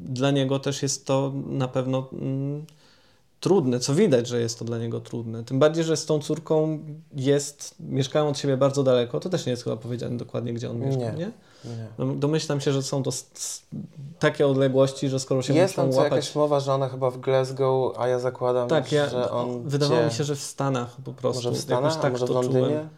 [0.05, 2.65] dla niego też jest to na pewno mm,
[3.41, 5.45] trudne, co widać, że jest to dla niego trudne.
[5.45, 6.79] Tym bardziej, że z tą córką
[7.17, 10.79] jest, mieszkają od siebie bardzo daleko, to też nie jest chyba powiedziane dokładnie, gdzie on
[10.79, 11.13] mieszka, Nie.
[11.13, 11.31] nie?
[11.65, 11.87] Nie.
[11.99, 13.11] No, domyślam się, że są to
[14.19, 16.13] takie odległości, że skoro się Jest muszą tam co łapać...
[16.13, 20.01] jakaś mowa, że ona chyba w Glasgow, a ja zakładam, Tak, ja, że on wydawało
[20.01, 20.09] gdzie?
[20.09, 21.43] mi się, że w Stanach po prostu.
[21.43, 22.67] Może w Stanach, tak może w to Londynie?
[22.67, 22.89] Czułem.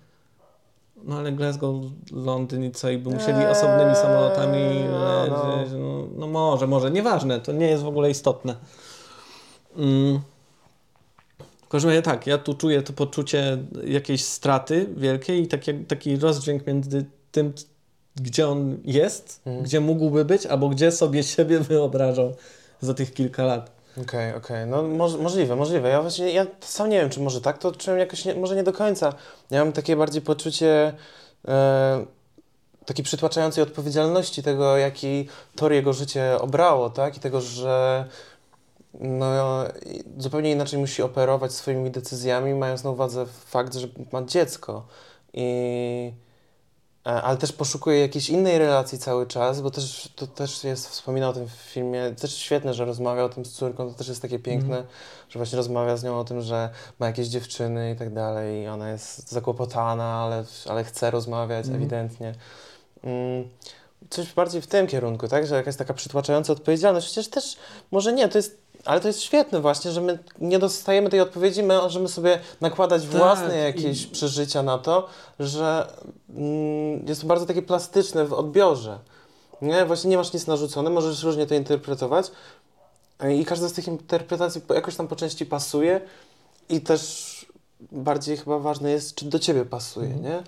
[1.04, 1.74] No ale Glasgow,
[2.12, 4.58] Londyn i co, i by musieli Eee, osobnymi samolotami
[4.90, 5.72] no, lecieć.
[5.78, 8.56] No, no może, może, nieważne, to nie jest w ogóle istotne.
[9.78, 10.20] Mm.
[11.66, 16.16] W każdym razie tak, ja tu czuję to poczucie jakiejś straty wielkiej i taki, taki
[16.16, 17.52] rozdźwięk między tym,
[18.16, 19.64] gdzie on jest, Mhm.
[19.64, 22.34] gdzie mógłby być, albo gdzie sobie siebie wyobrażał
[22.80, 23.70] za tych kilka lat.
[24.02, 25.88] Okej, okej, no moż, możliwe, możliwe.
[25.88, 28.62] Ja właśnie, ja sam nie wiem, czy może tak to odczułem jakoś, nie, może nie
[28.62, 29.14] do końca.
[29.50, 30.92] Ja mam takie bardziej poczucie
[31.48, 32.04] e,
[32.84, 37.16] takiej przytłaczającej odpowiedzialności tego, jaki tor jego życie obrało, tak?
[37.16, 38.04] I tego, że
[38.94, 39.64] no,
[40.18, 44.86] zupełnie inaczej musi operować swoimi decyzjami, mając na uwadze fakt, że ma dziecko.
[45.34, 46.12] I,
[47.06, 51.30] e, ale też poszukuje jakiejś innej relacji cały czas, bo też to też jest, wspominał
[51.30, 54.22] o tym w filmie, też świetne, że rozmawia o tym z córką, to też jest
[54.22, 54.84] takie piękne,
[55.28, 58.68] że właśnie rozmawia z nią o tym, że ma jakieś dziewczyny i tak dalej i
[58.68, 61.82] ona jest zakłopotana, ale, ale chce rozmawiać Mhm.
[61.82, 62.34] ewidentnie.
[63.04, 63.48] Mm,
[64.10, 67.56] coś bardziej w tym kierunku, tak, że jakaś taka przytłaczająca odpowiedzialność, chociaż też
[67.90, 71.62] może nie, to jest ale to jest świetne właśnie, że my nie dostajemy tej odpowiedzi,
[71.62, 75.06] my możemy sobie nakładać Tak, własne i- jakieś przeżycia na to,
[75.40, 75.92] że
[76.36, 78.98] mm, jest to bardzo takie plastyczne w odbiorze.
[79.62, 79.86] Nie?
[79.86, 82.30] Właśnie nie masz nic narzucone, możesz różnie to interpretować
[83.38, 86.00] i każda z tych interpretacji jakoś tam po części pasuje
[86.68, 87.37] i też
[87.92, 90.24] bardziej chyba ważne jest, czy do ciebie pasuje, Mhm.
[90.24, 90.42] nie?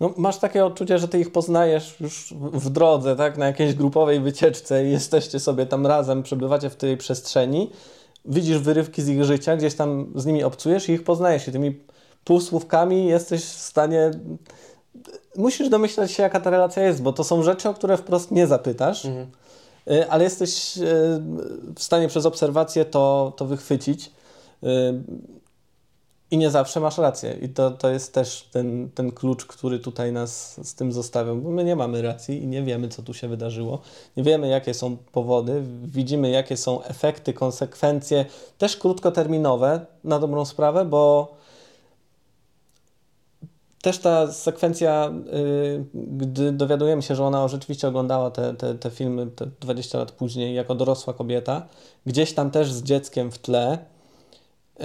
[0.00, 4.20] No, masz takie odczucie, że ty ich poznajesz już w drodze, tak, na jakiejś grupowej
[4.20, 7.70] wycieczce i jesteście sobie tam razem, przebywacie w tej przestrzeni,
[8.24, 11.80] widzisz wyrywki z ich życia, gdzieś tam z nimi obcujesz i ich poznajesz i tymi
[12.24, 14.10] półsłówkami jesteś w stanie...
[15.36, 18.46] Musisz domyślać się, jaka ta relacja jest, bo to są rzeczy, o które wprost nie
[18.46, 19.26] zapytasz, Mhm.
[19.90, 20.82] y, ale jesteś y,
[21.76, 24.10] w stanie przez obserwację to, to wychwycić.
[26.30, 27.38] I nie zawsze masz rację.
[27.42, 31.50] I to, to jest też ten, ten klucz, który tutaj nas z tym zostawią, bo
[31.50, 33.80] my nie mamy racji i nie wiemy, co tu się wydarzyło.
[34.16, 38.24] Nie wiemy, jakie są powody, widzimy, jakie są efekty, konsekwencje,
[38.58, 41.34] też krótkoterminowe, na dobrą sprawę, bo
[43.82, 49.26] też ta sekwencja, y, gdy dowiadujemy się, że ona rzeczywiście oglądała te, te, te filmy
[49.26, 51.66] te 20 lat później jako dorosła kobieta,
[52.06, 53.78] gdzieś tam też z dzieckiem w tle,
[54.80, 54.84] y,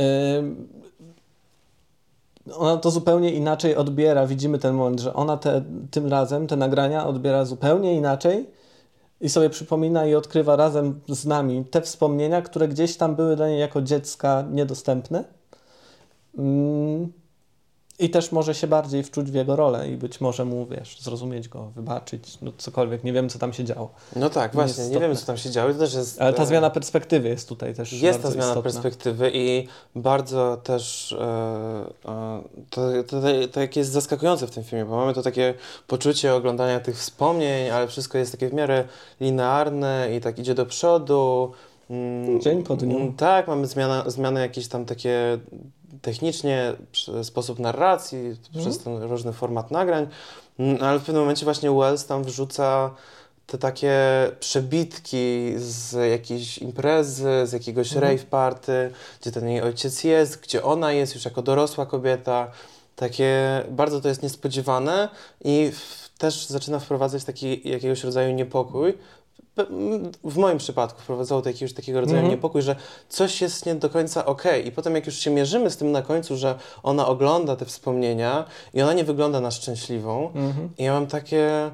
[2.58, 4.28] ona to zupełnie inaczej odbiera.
[4.28, 8.50] Widzimy ten moment, że ona te, tym razem te nagrania odbiera zupełnie inaczej
[9.22, 13.48] i sobie przypomina i odkrywa razem z nami te wspomnienia, które gdzieś tam były dla
[13.48, 15.24] niej jako dziecka niedostępne.
[16.38, 17.12] Mm,
[18.02, 21.50] I też może się bardziej wczuć w jego rolę i być może mu, wiesz, zrozumieć
[21.50, 23.04] go, wybaczyć, no cokolwiek.
[23.04, 23.90] Nie wiem, co tam się działo.
[24.16, 25.74] No tak, Nie właśnie, nie wiemy, co tam się działo.
[25.74, 28.62] To też jest, Ale ta e, zmiana perspektywy jest tutaj też Jest ta zmiana istotna.
[28.72, 31.26] perspektywy i bardzo też e,
[32.06, 35.54] e, to, to, to, to jakie jest zaskakujące w tym filmie, bo mamy to takie
[35.88, 38.84] poczucie oglądania tych wspomnień, ale wszystko jest takie w miarę
[39.20, 41.52] linearne i tak idzie do przodu.
[41.90, 42.98] Mm, Dzień po dniu.
[42.98, 45.40] Mm, tak, mamy zmiana, zmiany jakieś tam takie
[46.02, 46.74] technicznie,
[47.24, 48.38] sposób narracji, mm.
[48.58, 50.08] przez ten różny format nagrań,
[50.60, 52.92] mm, ale w pewnym momencie właśnie Wells tam wrzuca
[53.52, 53.98] te takie
[54.40, 58.12] przebitki z jakiejś imprezy, z jakiegoś mhm.
[58.12, 62.52] rave party, gdzie ten jej ojciec jest, gdzie ona jest już jako dorosła kobieta.
[62.96, 65.10] Takie bardzo to jest niespodziewane
[65.44, 68.98] i w, też zaczyna wprowadzać taki jakiegoś rodzaju niepokój.
[70.24, 72.36] W moim przypadku wprowadzało to jakiegoś takiego rodzaju mhm.
[72.36, 72.76] niepokój, że
[73.10, 74.44] coś jest nie do końca ok.
[74.66, 78.46] I potem, jak już się mierzymy z tym na końcu, że ona ogląda te wspomnienia
[78.74, 80.70] i ona nie wygląda na szczęśliwą, mhm.
[80.78, 81.72] i ja mam takie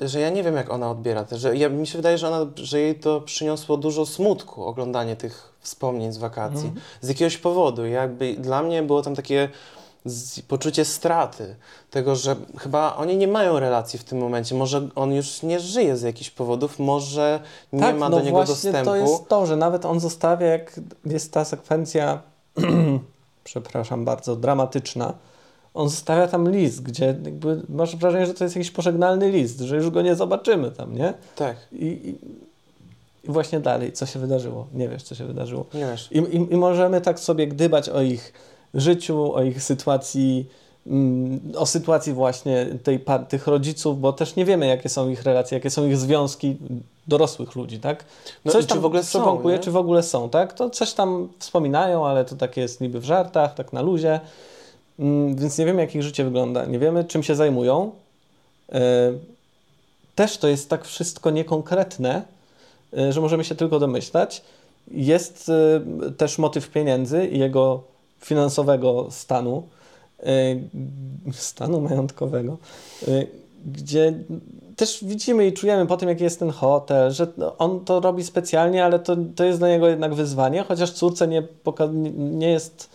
[0.00, 2.50] że ja nie wiem, jak ona odbiera to, że ja, mi się wydaje, że, ona,
[2.56, 6.80] że jej to przyniosło dużo smutku, oglądanie tych wspomnień z wakacji, mm.
[7.00, 7.86] z jakiegoś powodu.
[7.86, 9.48] Jakby dla mnie było tam takie
[10.48, 11.56] poczucie straty,
[11.90, 15.96] tego, że chyba oni nie mają relacji w tym momencie, może on już nie żyje
[15.96, 17.40] z jakichś powodów, może
[17.72, 18.84] nie tak, ma no do niego dostępu.
[18.84, 22.20] to jest to, że nawet on zostawia, jak jest ta sekwencja,
[23.44, 25.14] przepraszam bardzo, dramatyczna,
[25.74, 27.14] on zostawia tam list, gdzie
[27.68, 31.14] masz wrażenie, że to jest jakiś pożegnalny list, że już go nie zobaczymy tam, nie?
[31.36, 31.56] Tak.
[31.72, 32.08] I, i,
[33.28, 34.66] i właśnie dalej, co się wydarzyło?
[34.74, 35.66] Nie wiesz, co się wydarzyło.
[35.74, 36.08] Nie wiesz.
[36.12, 38.32] I, i, i możemy tak sobie gdybać o ich
[38.80, 40.46] życiu, o ich sytuacji,
[40.86, 45.58] mm, o sytuacji właśnie tej, tych rodziców, bo też nie wiemy, jakie są ich relacje,
[45.58, 46.56] jakie są ich związki
[47.08, 48.04] dorosłych ludzi, tak?
[48.44, 50.52] No coś tam w ogóle są, czy w ogóle są, tak?
[50.52, 54.20] To coś tam wspominają, ale to takie jest niby w żartach, tak na luzie.
[54.98, 57.90] Mm, więc nie wiemy, jak ich życie wygląda, nie wiemy, czym się zajmują.
[58.72, 59.12] E,
[60.14, 62.22] też to jest tak wszystko niekonkretne,
[62.98, 64.42] e, że możemy się tylko domyślać.
[64.90, 67.82] Jest e, też motyw pieniędzy i jego
[68.20, 69.62] finansowego stanu,
[71.32, 72.58] stanu majątkowego,
[73.66, 74.14] gdzie
[74.76, 77.26] też widzimy i czujemy po tym, jaki jest ten hotel, że
[77.58, 81.42] on to robi specjalnie, ale to, to jest dla niego jednak wyzwanie, chociaż córce nie,
[82.16, 82.90] nie jest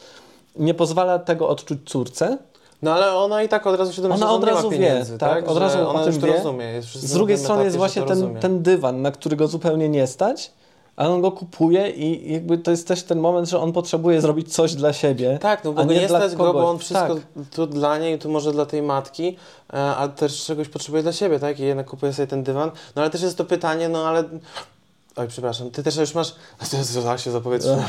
[0.55, 2.37] nie pozwala tego odczuć córce.
[2.81, 5.17] No ale ona i tak od razu się domyśla, ona od razu wie, tak?
[5.17, 5.49] tak?
[5.49, 6.33] Od razu ona o tym wie.
[6.33, 6.81] rozumie.
[6.81, 10.51] Z drugiej strony jest właśnie ten, ten dywan, na który go zupełnie nie stać,
[11.01, 14.53] ale on go kupuje i jakby to jest też ten moment, że on potrzebuje zrobić
[14.53, 15.37] coś dla siebie.
[15.41, 17.23] Tak, no bo nie, nie stać go, bo on wszystko tak.
[17.51, 19.37] tu dla niej, tu może dla tej matki,
[19.73, 21.59] e, a też czegoś potrzebuje dla siebie, tak?
[21.59, 22.71] I jednak kupuje sobie ten dywan.
[22.95, 24.23] No ale też jest to pytanie, no ale
[25.15, 26.35] Oj, przepraszam, ty też już masz.
[27.03, 27.83] To się zapowietrzyłem.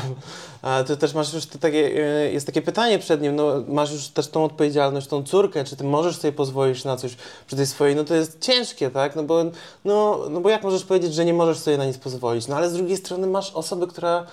[0.87, 1.77] Ty też masz już takie.
[1.77, 3.35] E, jest takie pytanie przed nim.
[3.35, 7.15] No, masz już też tą odpowiedzialność, tą córkę, czy ty możesz sobie pozwolić na coś
[7.47, 7.95] przy tej swojej.
[7.95, 9.15] No to jest ciężkie, tak?
[9.15, 9.43] No bo,
[9.85, 12.47] no, no bo jak możesz powiedzieć, że nie możesz sobie na nic pozwolić?
[12.47, 14.25] No ale z drugiej strony masz osobę, która,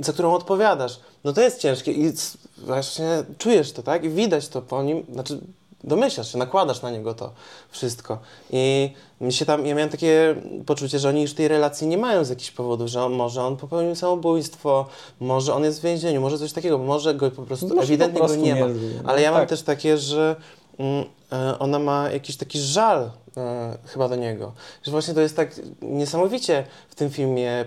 [0.00, 1.00] za którą odpowiadasz.
[1.24, 2.12] No to jest ciężkie i
[2.58, 4.04] właśnie czujesz to, tak?
[4.04, 5.06] I widać to po nim.
[5.12, 5.40] Znaczy,
[5.84, 7.32] domyślasz się, nakładasz na niego to
[7.70, 8.18] wszystko.
[8.50, 10.34] I mi się tam, ja miałem takie
[10.66, 13.56] poczucie, że oni już tej relacji nie mają z jakichś powodów, że on, może on
[13.56, 14.86] popełnił samobójstwo,
[15.20, 18.26] może on jest w więzieniu, może coś takiego, może go po prostu, może ewidentnie po
[18.26, 18.66] prostu go nie, nie ma.
[19.02, 19.38] No Ale ja tak.
[19.38, 20.36] mam też takie, że
[20.78, 24.52] mm, e, ona ma jakiś taki żal e, chyba do niego.
[24.82, 27.64] Że właśnie to jest tak niesamowicie w tym filmie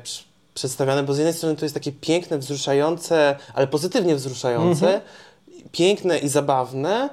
[0.53, 5.69] przedstawiane, bo z jednej strony to jest takie piękne, wzruszające, ale pozytywnie wzruszające, mm -hmm.
[5.71, 7.09] piękne i zabawne,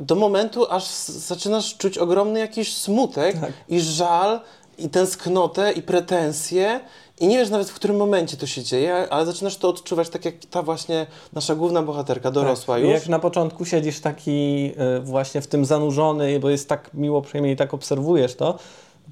[0.00, 3.52] do momentu, aż zaczynasz czuć ogromny jakiś smutek tak.
[3.68, 4.40] i żal,
[4.78, 6.80] i tęsknotę, i pretensje.
[7.20, 10.24] I nie wiesz nawet, w którym momencie to się dzieje, ale zaczynasz to odczuwać tak
[10.24, 12.84] jak ta właśnie nasza główna bohaterka, dorosła tak.
[12.84, 12.92] już.
[12.92, 17.52] Jak na początku siedzisz taki y, właśnie w tym zanurzony, bo jest tak miło, przyjemnie
[17.52, 18.58] i tak obserwujesz to,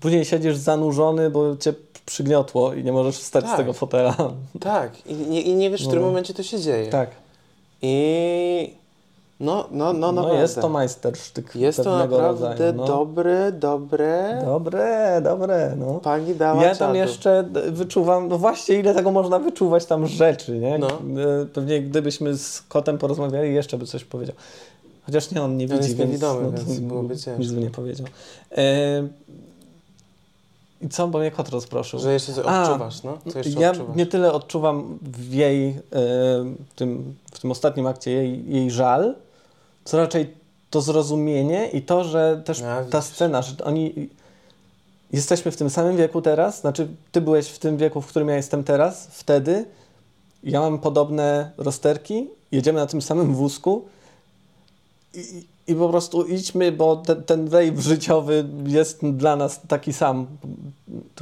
[0.00, 1.74] później siedzisz zanurzony, bo cię
[2.06, 3.54] przygniotło i nie możesz wstać tak.
[3.54, 4.16] z tego fotela.
[4.60, 6.08] Tak, I nie, i nie wiesz, w którym no.
[6.08, 6.90] momencie to się dzieje.
[6.90, 7.10] Tak.
[7.82, 8.74] I
[9.40, 12.86] no, no, no, no jest to majstersztyk Jest to naprawdę rodzaju, no.
[12.86, 14.42] dobre, dobre.
[14.44, 15.94] Dobre, dobre, no.
[15.94, 16.94] Pani dała Ja tam czadu.
[16.94, 20.78] jeszcze wyczuwam, no właśnie ile tego można wyczuwać tam rzeczy, nie?
[20.78, 20.88] No.
[20.88, 24.36] E, pewnie gdybyśmy z kotem porozmawiali, jeszcze by coś powiedział.
[25.06, 27.42] Chociaż nie, on nie widzi, jest więc, niewidomy, no, więc byłoby ciężko.
[27.42, 28.06] Nic by nie powiedział.
[28.56, 29.08] E,
[30.82, 32.00] i co, bo mnie kot rozproszył.
[32.00, 33.18] Że jeszcze coś odczuwasz, no?
[33.32, 33.96] Co jeszcze ja odczuwasz?
[33.96, 35.74] nie tyle odczuwam w jej, e,
[36.70, 39.14] w, tym, w tym ostatnim akcie jej, jej żal,
[39.86, 40.34] co raczej
[40.70, 44.08] to zrozumienie i to, że też ja, ta scena, że oni
[45.12, 48.36] jesteśmy w tym samym wieku teraz, znaczy ty byłeś w tym wieku, w którym ja
[48.36, 49.64] jestem teraz, wtedy
[50.42, 53.84] ja mam podobne rozterki, jedziemy na tym samym wózku
[55.14, 60.26] i, i po prostu idźmy, bo te, ten wave życiowy jest dla nas taki sam.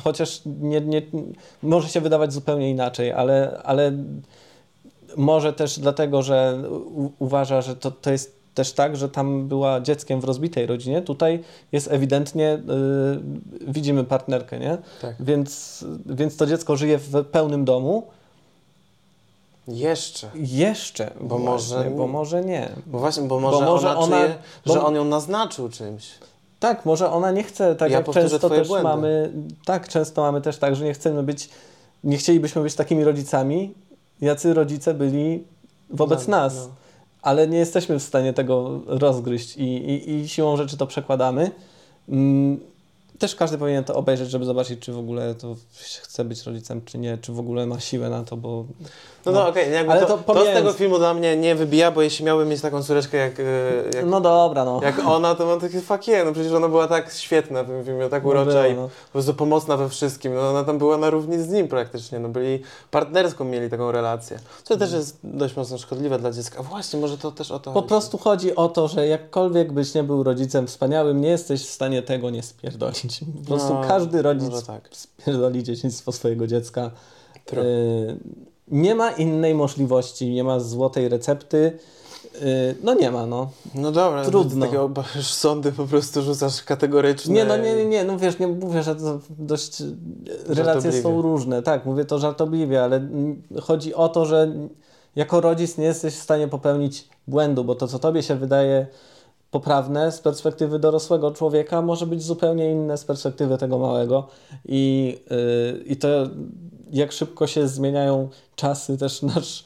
[0.03, 1.03] Chociaż nie, nie,
[1.63, 3.93] może się wydawać zupełnie inaczej, ale, ale
[5.17, 9.81] może też dlatego, że u, uważa, że to, to jest też tak, że tam była
[9.81, 11.03] dzieckiem w rozbitej rodzinie.
[11.03, 12.61] Tutaj jest ewidentnie, y,
[13.73, 14.79] widzimy partnerkę, nie?
[15.03, 15.15] Tak.
[15.21, 18.03] Więc, więc to dziecko żyje w pełnym domu.
[19.69, 20.31] Jeszcze.
[20.35, 21.11] Jeszcze.
[21.21, 22.69] Bo właśnie, może- Bo może nie.
[22.87, 24.35] Bo właśnie, bo może, Bo może ona, ona- czuje,
[24.67, 26.11] że bo- on ją naznaczył czymś.
[26.61, 28.89] Tak, może ona nie chce, tak Ja jak często też błędy.
[28.89, 29.33] mamy,
[29.65, 31.49] tak, często mamy też tak, że nie chcemy być,
[32.05, 33.75] nie chcielibyśmy być takimi rodzicami,
[34.21, 35.45] jacy rodzice byli
[35.91, 36.55] wobec No, nas.
[36.57, 36.69] no.
[37.25, 41.51] Ale nie jesteśmy w stanie tego rozgryźć i, i, i siłą rzeczy to przekładamy.
[42.09, 42.61] Mm,
[43.19, 45.57] też każdy powinien to obejrzeć, żeby zobaczyć, czy w ogóle to
[46.03, 48.65] chce być rodzicem, czy nie, czy w ogóle ma siłę na to, bo
[49.27, 49.41] No, No.
[49.41, 52.03] no okej, jakby Ale to, to to, z tego filmu dla mnie nie wybija, bo
[52.03, 53.43] jeśli miałbym mieć taką córeczkę jak, e,
[53.95, 54.81] jak, no dobra, no.
[54.83, 57.85] jak ona, to mam takie fuck yeah, no przecież ona była tak świetna w tym
[57.85, 58.89] filmie, tak No urocza było, i no.
[58.89, 60.35] po prostu pomocna we wszystkim.
[60.35, 64.39] No, ona tam była na równi z nim praktycznie, no byli partnerską mieli taką relację.
[64.65, 66.63] Co też jest dość mocno szkodliwe dla dziecka.
[66.63, 67.89] Właśnie, może to też o to Po chodzi.
[67.89, 72.03] prostu chodzi o to, że jakkolwiek byś nie był rodzicem wspaniałym, nie jesteś w stanie
[72.03, 73.04] tego nie spierdolić.
[73.43, 74.89] Po prostu No, każdy rodzic tak.
[74.93, 76.91] spierdoli dzieciństwo swojego dziecka.
[77.53, 78.17] Y,
[78.69, 81.79] nie ma innej możliwości, nie ma złotej recepty.
[82.43, 83.51] Y, no nie ma, no.
[83.75, 84.67] No dobra, Trudno.
[84.67, 87.35] Takie oba, już sądy po prostu rzucasz kategoryczne.
[87.35, 89.83] Nie, no nie, nie, nie, no wiesz, nie mówię, że to dość
[90.47, 93.09] relacje są różne, tak, mówię to żartobliwie, ale
[93.63, 94.53] chodzi o to, że
[95.17, 98.87] jako rodzic nie jesteś w stanie popełnić błędu, bo to, co tobie się wydaje
[99.55, 104.27] poprawne z perspektywy dorosłego człowieka, może być zupełnie inne z perspektywy tego małego
[104.65, 106.09] i, yy, i to
[106.91, 109.65] jak szybko się zmieniają czasy, też nasz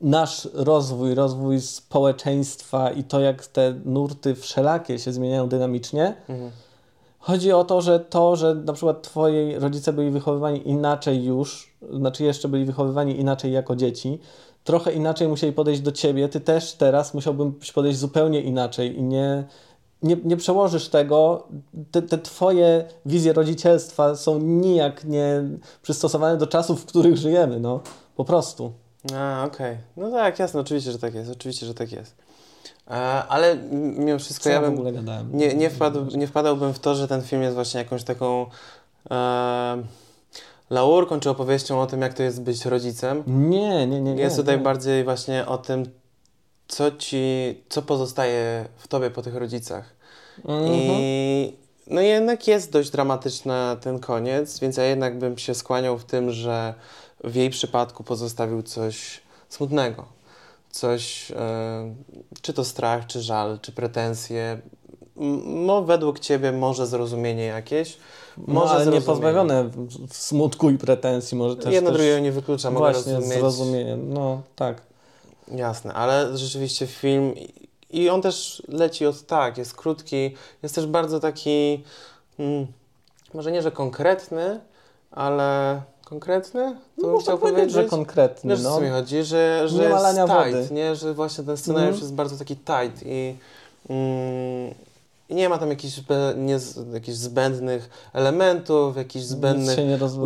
[0.00, 6.50] nasz rozwój, rozwój społeczeństwa i to, jak te nurty wszelakie się zmieniają dynamicznie, Mhm.
[7.18, 12.24] Chodzi o to, że to, że na przykład twoi rodzice byli wychowywani inaczej już, znaczy
[12.24, 14.18] jeszcze byli wychowywani inaczej jako dzieci,
[14.68, 19.44] trochę inaczej musieli podejść do ciebie, ty też teraz musiałbyś podejść zupełnie inaczej i nie,
[20.02, 21.48] nie, nie przełożysz tego,
[21.90, 25.42] te, te twoje wizje rodzicielstwa są nijak nie
[25.82, 27.80] przystosowane do czasów, w których żyjemy, no,
[28.16, 28.72] po prostu.
[29.14, 29.76] A, okej.
[29.96, 32.14] No tak, jasne, oczywiście, że tak jest, oczywiście, że tak jest.
[33.28, 35.30] Ale mimo wszystko Co ja bym ogóle gadałem?
[35.32, 38.46] nie, nie, wpadł, nie wpadałbym w to, że ten film jest właśnie jakąś taką
[39.10, 39.82] e,
[40.70, 43.22] laurką czy opowieścią o tym, jak to jest być rodzicem.
[43.26, 44.14] Nie, nie, nie.
[44.14, 44.62] nie Jest tutaj nie.
[44.62, 45.84] bardziej właśnie o tym,
[46.68, 49.94] co ci, co pozostaje w tobie po tych rodzicach.
[50.38, 50.72] Mhm.
[50.72, 56.04] I no jednak jest dość dramatyczny ten koniec, więc ja jednak bym się skłaniał w
[56.04, 56.74] tym, że
[57.24, 60.04] w jej przypadku pozostawił coś smutnego.
[60.70, 61.94] Coś, e,
[62.42, 64.60] czy to strach, czy żal, czy pretensje.
[65.44, 67.98] No według ciebie może zrozumienie jakieś.
[68.46, 69.70] No, Może ale nie pozbawione
[70.12, 73.38] smutku i pretensji, może też Jedno też drugiego nie wyklucza, mogę właśnie rozumieć.
[73.38, 73.96] zrozumienie.
[73.96, 74.82] No tak.
[75.54, 77.34] Jasne, ale rzeczywiście film
[77.90, 81.84] i on też leci od tak, jest krótki, jest też bardzo taki,
[82.38, 82.66] mm,
[83.34, 84.60] może nie, że konkretny,
[85.10, 86.76] ale konkretny?
[86.96, 87.90] To bym No, chciał można powiedzieć, że powiedzieć.
[87.90, 88.50] konkretny.
[88.50, 88.74] Wiesz, no.
[88.74, 90.68] co mi chodzi, że, że Nie jest tight, wody.
[90.70, 90.96] nie?
[90.96, 92.02] Że właśnie ten scenariusz Mhm.
[92.02, 93.36] jest bardzo taki tight i,
[93.88, 94.74] mm,
[95.28, 96.00] i nie ma tam jakichś,
[96.36, 96.58] nie,
[96.92, 99.78] jakichś zbędnych elementów, jakichś zbędnych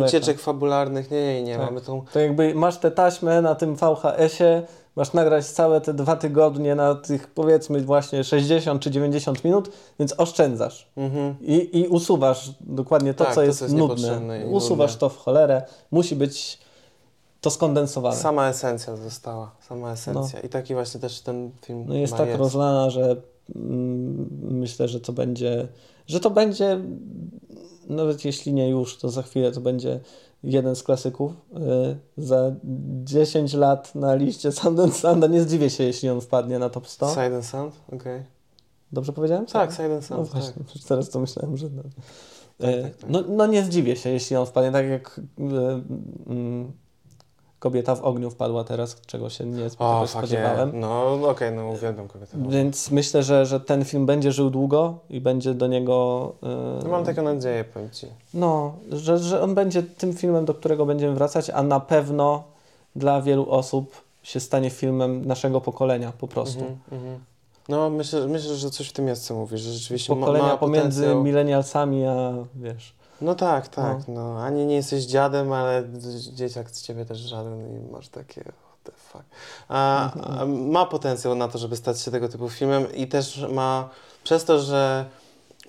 [0.05, 1.11] ucieczek fabularnych.
[1.11, 1.57] Nie, nie, nie.
[1.57, 1.65] Tak.
[1.65, 4.63] Mamy tą To jakby masz tę taśmę na tym VHS-ie,
[4.95, 10.13] masz nagrać całe te dwa tygodnie na tych powiedzmy właśnie 60 czy 90 minut, więc
[10.17, 10.87] oszczędzasz.
[10.97, 11.35] mhm.
[11.41, 14.45] I, i usuwasz dokładnie to, Tak, co to, jest co jest nudne.
[14.45, 14.99] Usuwasz nudne.
[14.99, 15.61] to w cholerę.
[15.91, 16.59] Musi być
[17.41, 18.15] to skondensowane.
[18.15, 20.39] Sama esencja została, sama esencja.
[20.39, 23.15] I taki właśnie też ten film No jest tak rozlana, że
[24.41, 25.67] myślę, że to będzie,
[26.07, 26.79] że to będzie,
[27.87, 29.99] nawet jeśli nie już, to za chwilę to będzie
[30.43, 31.31] jeden z klasyków.
[31.31, 32.51] Y, za
[33.03, 37.09] 10 lat na liście Sundance Nie zdziwię się, jeśli on wpadnie na top 100.
[37.13, 37.75] Silent Sound?
[37.91, 38.23] Okej.
[38.91, 39.45] Dobrze powiedziałem?
[39.45, 40.41] Tak, Silent No Sound, tak.
[40.41, 41.69] właśnie, teraz to myślałem, że...
[41.69, 41.83] No.
[42.57, 43.09] Tak, E, tak, tak.
[43.09, 45.81] No, no nie zdziwię się, jeśli on wpadnie, tak jak e,
[46.27, 46.71] mm,
[47.63, 50.69] Kobieta w ogniu wpadła teraz, czego się nie O, spodziewałem.
[50.69, 50.81] yeah.
[50.81, 52.37] No okej, no uwielbiam kobietę.
[52.49, 56.31] Więc myślę, że, że ten film będzie żył długo i będzie do niego.
[56.83, 58.07] No, mam taką nadzieję, powiem Ci.
[58.33, 62.43] No, że, że on będzie tym filmem, do którego będziemy wracać, a na pewno
[62.95, 66.59] dla wielu osób się stanie filmem naszego pokolenia po prostu.
[66.59, 67.19] Mhm, mhm.
[67.69, 70.57] No myślę, myślę, że coś w tym jest, co mówisz, że rzeczywiście ma, Pokolenia ma
[70.57, 71.23] pomiędzy potencjał.
[71.23, 72.93] milenialsami, a wiesz.
[73.23, 73.97] No tak, tak.
[74.07, 74.43] No.
[74.43, 75.83] Ani nie jesteś dziadem, ale
[76.33, 79.23] dzieciak z ciebie też żaden i masz takie what the fuck.
[79.69, 80.39] A, Mhm.
[80.39, 83.89] a ma potencjał na to, żeby stać się tego typu filmem i też ma
[84.23, 85.05] przez to, że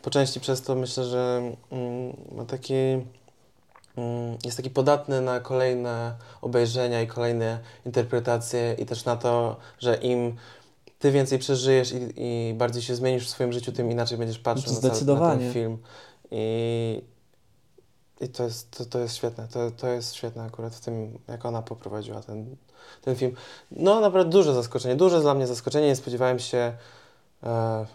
[0.02, 2.74] po części przez to myślę, że mm, ma taki
[3.96, 9.96] mm, jest taki podatny na kolejne obejrzenia i kolejne interpretacje i też na to, że
[9.96, 10.36] im
[10.98, 14.72] ty więcej przeżyjesz i, i bardziej się zmienisz w swoim życiu, tym inaczej będziesz patrzył
[14.72, 15.40] na, cały, na Zdecydowanie.
[15.44, 15.78] ten film.
[16.30, 17.02] I,
[18.20, 19.48] i to, jest, to, to jest świetne.
[19.52, 22.56] To, to jest świetne akurat w tym, jak ona poprowadziła ten,
[23.02, 23.34] ten film.
[23.70, 25.86] No naprawdę duże zaskoczenie, duże dla mnie zaskoczenie.
[25.86, 26.72] Nie spodziewałem się...
[27.42, 27.86] E,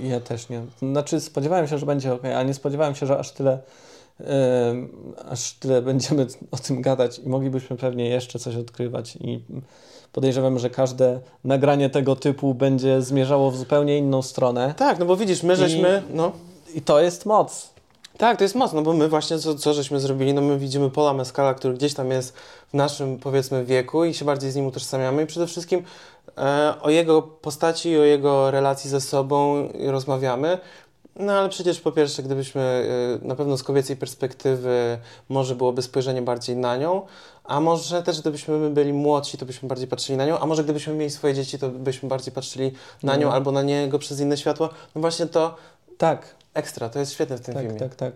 [0.00, 0.62] Ja też nie.
[0.78, 3.58] Znaczy spodziewałem się, że będzie ok, ale nie spodziewałem się, że aż tyle
[4.20, 9.40] em, aż tyle będziemy o tym gadać i moglibyśmy pewnie jeszcze coś odkrywać i
[10.12, 15.16] podejrzewam, że każde nagranie tego typu będzie zmierzało w zupełnie inną stronę tak, no bo
[15.16, 16.02] widzisz, my żeśmy...
[16.14, 16.32] No,
[16.74, 17.77] i to jest moc.
[18.18, 21.12] Tak, to jest mocno, bo my właśnie co, co żeśmy zrobili, no my widzimy Pola
[21.12, 22.36] Mescala, który gdzieś tam jest
[22.68, 25.82] w naszym powiedzmy wieku i się bardziej z nim utożsamiamy i przede wszystkim
[26.38, 30.58] e, o jego postaci i o jego relacji ze sobą rozmawiamy.
[31.16, 32.62] No ale przecież po pierwsze, gdybyśmy
[33.22, 34.98] e, na pewno z kobiecej perspektywy
[35.28, 37.02] może byłoby spojrzenie bardziej na nią,
[37.44, 40.64] a może też gdybyśmy my byli młodsi, to byśmy bardziej patrzyli na nią, a może
[40.64, 43.34] gdybyśmy mieli swoje dzieci, to byśmy bardziej patrzyli na nią No.
[43.34, 44.68] albo na niego przez inne światło.
[44.94, 45.54] No właśnie to
[45.98, 47.80] Tak, ekstra, to jest świetne w tym tak, filmie.
[47.80, 48.12] tak, tak.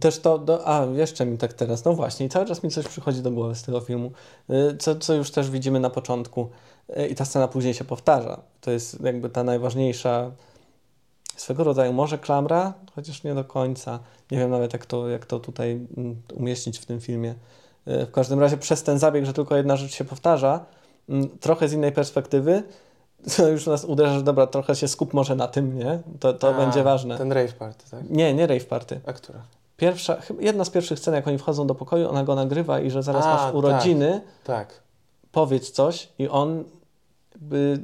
[0.00, 3.22] Też to, do, a jeszcze mi tak teraz, no właśnie, cały czas mi coś przychodzi
[3.22, 4.10] do głowy z tego filmu,
[4.50, 6.48] y, co, co już też widzimy na początku
[6.98, 8.40] y, i ta scena później się powtarza.
[8.60, 10.30] To jest jakby ta najważniejsza
[11.36, 13.98] swego rodzaju może klamra, chociaż nie do końca.
[14.30, 17.34] Nie wiem nawet jak to, jak to tutaj mm, umieścić w tym filmie.
[17.88, 20.64] Y, W każdym razie przez ten zabieg, że tylko jedna rzecz się powtarza,
[21.08, 22.62] mm, trochę z innej perspektywy,
[23.36, 25.98] to już nas uderza, że dobra, trochę się skup może na tym, nie?
[26.20, 27.18] To, to A, będzie ważne.
[27.18, 28.10] Ten rave party, tak?
[28.10, 29.00] Nie, nie rave party.
[29.06, 29.40] A która?
[29.76, 33.02] Pierwsza, jedna z pierwszych scen, jak oni wchodzą do pokoju, ona go nagrywa i że
[33.02, 33.54] zaraz A, masz tak.
[33.54, 34.80] urodziny, Tak.
[35.32, 36.64] powiedz coś i on
[37.32, 37.78] jakby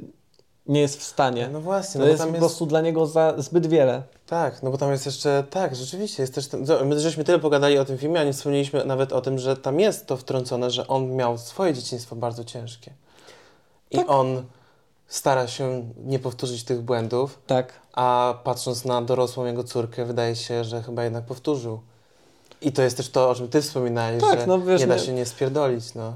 [0.67, 1.49] nie jest w stanie.
[1.53, 2.39] No właśnie, to no jest tam po jest...
[2.39, 4.03] prostu dla niego za, zbyt wiele.
[4.27, 5.43] Tak, no bo tam jest jeszcze...
[5.49, 6.65] Tak, rzeczywiście, jest też ten...
[6.85, 9.79] My żeśmy tyle pogadali o tym filmie, a nie wspomnieliśmy nawet o tym, że tam
[9.79, 12.91] jest to wtrącone, że on miał swoje dzieciństwo bardzo ciężkie.
[13.91, 14.09] I Tak.
[14.09, 14.43] on
[15.11, 17.73] stara się nie powtórzyć tych błędów, Tak.
[17.93, 21.79] a patrząc na dorosłą jego córkę, wydaje się, że chyba jednak powtórzył.
[22.61, 24.99] I to jest też to, o czym ty wspominałeś, Tak, że no wiesz, nie da
[24.99, 26.13] się nie spierdolić, no.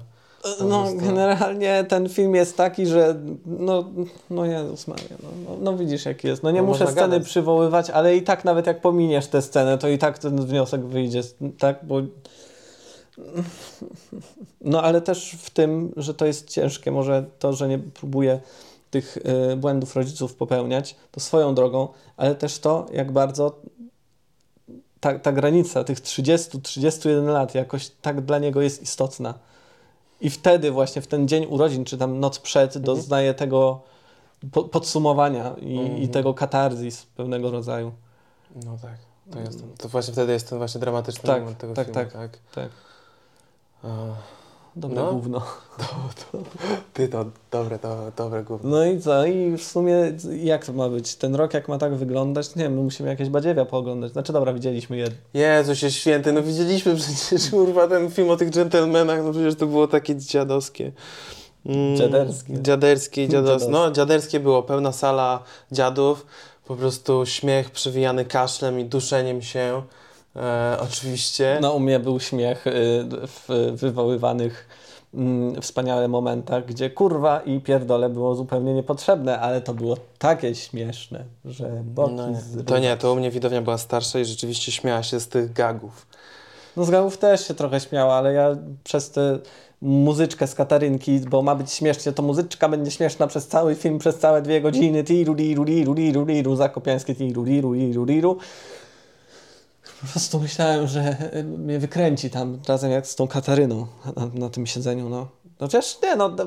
[0.68, 3.16] No, generalnie ten film jest taki, że
[3.46, 3.84] no,
[4.30, 6.44] no Jezus Maria, no, no, no widzisz jak jest.
[6.44, 7.24] No nie No muszę sceny gadać.
[7.24, 11.22] przywoływać, ale i tak nawet jak pominiesz tę scenę, to i tak ten wniosek wyjdzie,
[11.60, 11.80] tak?
[11.86, 12.02] Bo...
[14.62, 18.40] No ale też w tym, że to jest ciężkie, może to, że nie próbuję
[18.92, 19.18] tych
[19.54, 23.56] y, błędów rodziców popełniać, to swoją drogą, ale też to, jak bardzo
[25.00, 29.34] ta, ta granica tych 30-31 lat jakoś tak dla niego jest istotna.
[30.22, 32.84] I wtedy właśnie, w ten dzień urodzin, czy tam noc przed, Mhm.
[32.86, 33.82] doznaje tego
[34.52, 36.08] po, podsumowania i, i Mhm.
[36.08, 37.92] tego katarzis pewnego rodzaju.
[38.66, 38.98] No tak,
[39.32, 42.12] to jest To właśnie wtedy jest ten właśnie dramatyczny Tak, moment tego tak, filmu, tak.
[42.14, 42.38] tak?
[42.56, 42.70] Tak.
[43.84, 43.88] A,
[44.76, 45.14] Dobre No.
[45.14, 45.42] gówno.
[46.94, 48.70] ty to, dobre, to, dobre gówno.
[48.70, 49.26] No i co?
[49.26, 49.96] I w sumie
[50.44, 51.16] jak to ma być?
[51.16, 52.56] Ten rok jak ma tak wyglądać?
[52.56, 54.12] Nie wiem, my musimy jakieś badziewia pooglądać.
[54.12, 55.08] Znaczy dobra, widzieliśmy je.
[55.34, 56.96] Jezusie święty, no widzieliśmy
[57.28, 60.92] przecież kurwa ten film o tych dżentelmenach, no przecież to było takie dziadowskie.
[61.66, 62.62] Mm, Dziaderskie.
[62.62, 63.28] Dziaderskie.
[63.30, 63.72] Dziadowskie.
[63.72, 66.26] No dziaderskie było, pełna sala dziadów,
[66.66, 69.82] po prostu śmiech przewijany kaszlem i duszeniem się,
[70.36, 71.60] e, oczywiście.
[71.62, 72.72] No u mnie był śmiech y,
[73.28, 74.68] w wywoływanych
[75.14, 81.24] mm, wspaniałych momentach, gdzie kurwa i pierdole było zupełnie niepotrzebne, ale to było takie śmieszne,
[81.46, 82.64] że boki No nie.
[82.66, 86.08] To nie, to u mnie widownia była starsza i rzeczywiście śmiała się z tych gagów.
[86.78, 89.40] No z gałów też się trochę śmiała, ale ja przez tę
[89.82, 94.18] muzyczkę z Katarynki, bo ma być śmiesznie, to muzyczka będzie śmieszna przez cały film, przez
[94.18, 95.04] całe dwie godziny.
[95.04, 98.38] Tiru, liru, liru, liru, liru, zakopiańskie tiru, liru, liru, liru.
[100.06, 104.50] Po prostu myślałem, że y, mnie wykręci tam razem jak z tą Kataryną na, na
[104.50, 105.18] tym siedzeniu, no.
[105.46, 106.46] No chociaż nie, no d-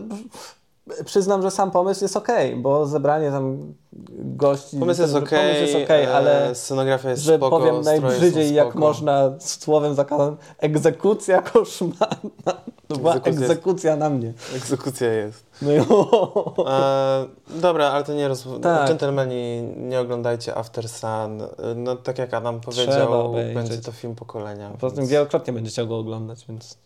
[1.05, 3.75] przyznam, że sam pomysł jest okej, bo zebranie tam
[4.19, 4.77] gości...
[4.77, 8.67] Pomysł jest okej, pomysł jest okej, e, ale scenografia jest że spoko, powiem najbrzydziej jak
[8.67, 8.79] spoko.
[8.79, 12.19] można słowem zakazanym, egzekucja koszmarna.
[12.89, 14.33] To była Egzekucja egzekucja na mnie.
[14.57, 15.47] Egzekucja jest.
[15.63, 17.27] No i E,
[17.61, 18.47] dobra, ale to nie roz...
[18.63, 18.89] Tak.
[18.89, 21.43] Dżentelmeni, nie oglądajcie After Sun.
[21.43, 24.71] E, No tak jak Adam powiedział, będzie to film pokolenia.
[24.81, 26.79] Poza tym więc- wielokrotnie będzie chciał go oglądać, więc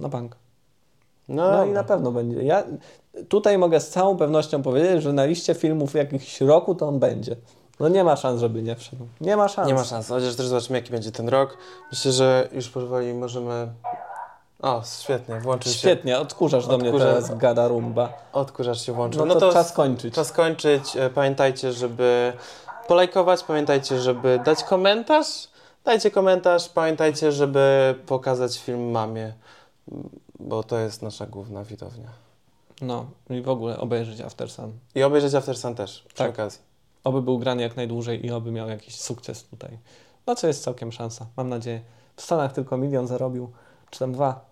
[0.00, 0.36] na bank.
[1.28, 2.42] No, No i na pewno będzie.
[2.42, 2.64] Ja
[3.28, 7.36] tutaj mogę z całą pewnością powiedzieć, że na liście filmów jakichś roku to on będzie.
[7.80, 9.06] No nie ma szans, żeby nie wszedł.
[9.20, 9.68] Nie ma szans.
[9.68, 10.08] nie ma szans.
[10.08, 11.56] Chociaż też zobaczymy, jaki będzie ten rok.
[11.92, 13.68] Myślę, że już powoli możemy...
[14.62, 15.78] O, świetnie, włączył się.
[15.78, 18.12] Świetnie, odkurzasz do mnie Odkurza- teraz gada rumba.
[18.32, 19.26] Odkurzacz się włączył.
[19.26, 20.14] No to czas kończyć.
[20.14, 20.96] Czas kończyć.
[20.96, 22.32] E, Pamiętajcie, żeby
[22.88, 25.48] polajkować, pamiętajcie, żeby dać komentarz
[25.86, 29.32] Dajcie komentarz, pamiętajcie, żeby pokazać film mamie,
[30.40, 32.08] bo to jest nasza główna widownia.
[32.82, 34.72] No i w ogóle obejrzeć After Sun.
[34.94, 36.30] I obejrzeć After Sun też, przy Tak.
[36.30, 36.60] okazji.
[37.04, 39.78] Oby był grany jak najdłużej i oby miał jakiś sukces tutaj.
[40.26, 41.80] No co jest całkiem szansa, mam nadzieję.
[42.16, 43.50] W Stanach tylko milion zarobił,
[43.90, 44.44] czy tam dwa.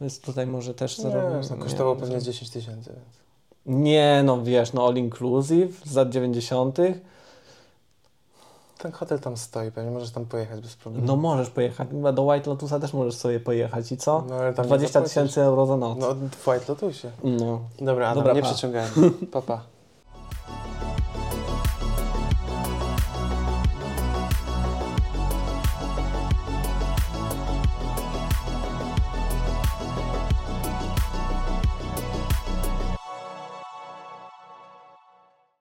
[0.00, 1.40] Więc tutaj może też zarobił.
[1.40, 2.90] Nie, no, kosztowało pewnie 10 tysięcy.
[2.92, 3.16] więc.
[3.66, 6.78] Nie, no wiesz, no all inclusive z lat 90.
[8.78, 11.06] Ten hotel tam stoi, pewnie możesz tam pojechać bez problemu.
[11.06, 14.24] No możesz pojechać, do White Lotusa też możesz sobie pojechać i co?
[14.28, 15.14] No, ale tam nie 20 zapłacisz.
[15.14, 15.98] tysięcy euro za noc.
[15.98, 17.10] No w White Lotusie.
[17.24, 17.60] No.
[17.80, 18.48] Dobra, Adam, Dobra, nie pa.
[18.48, 19.10] przeciągajmy.
[19.32, 19.60] Pa, pa.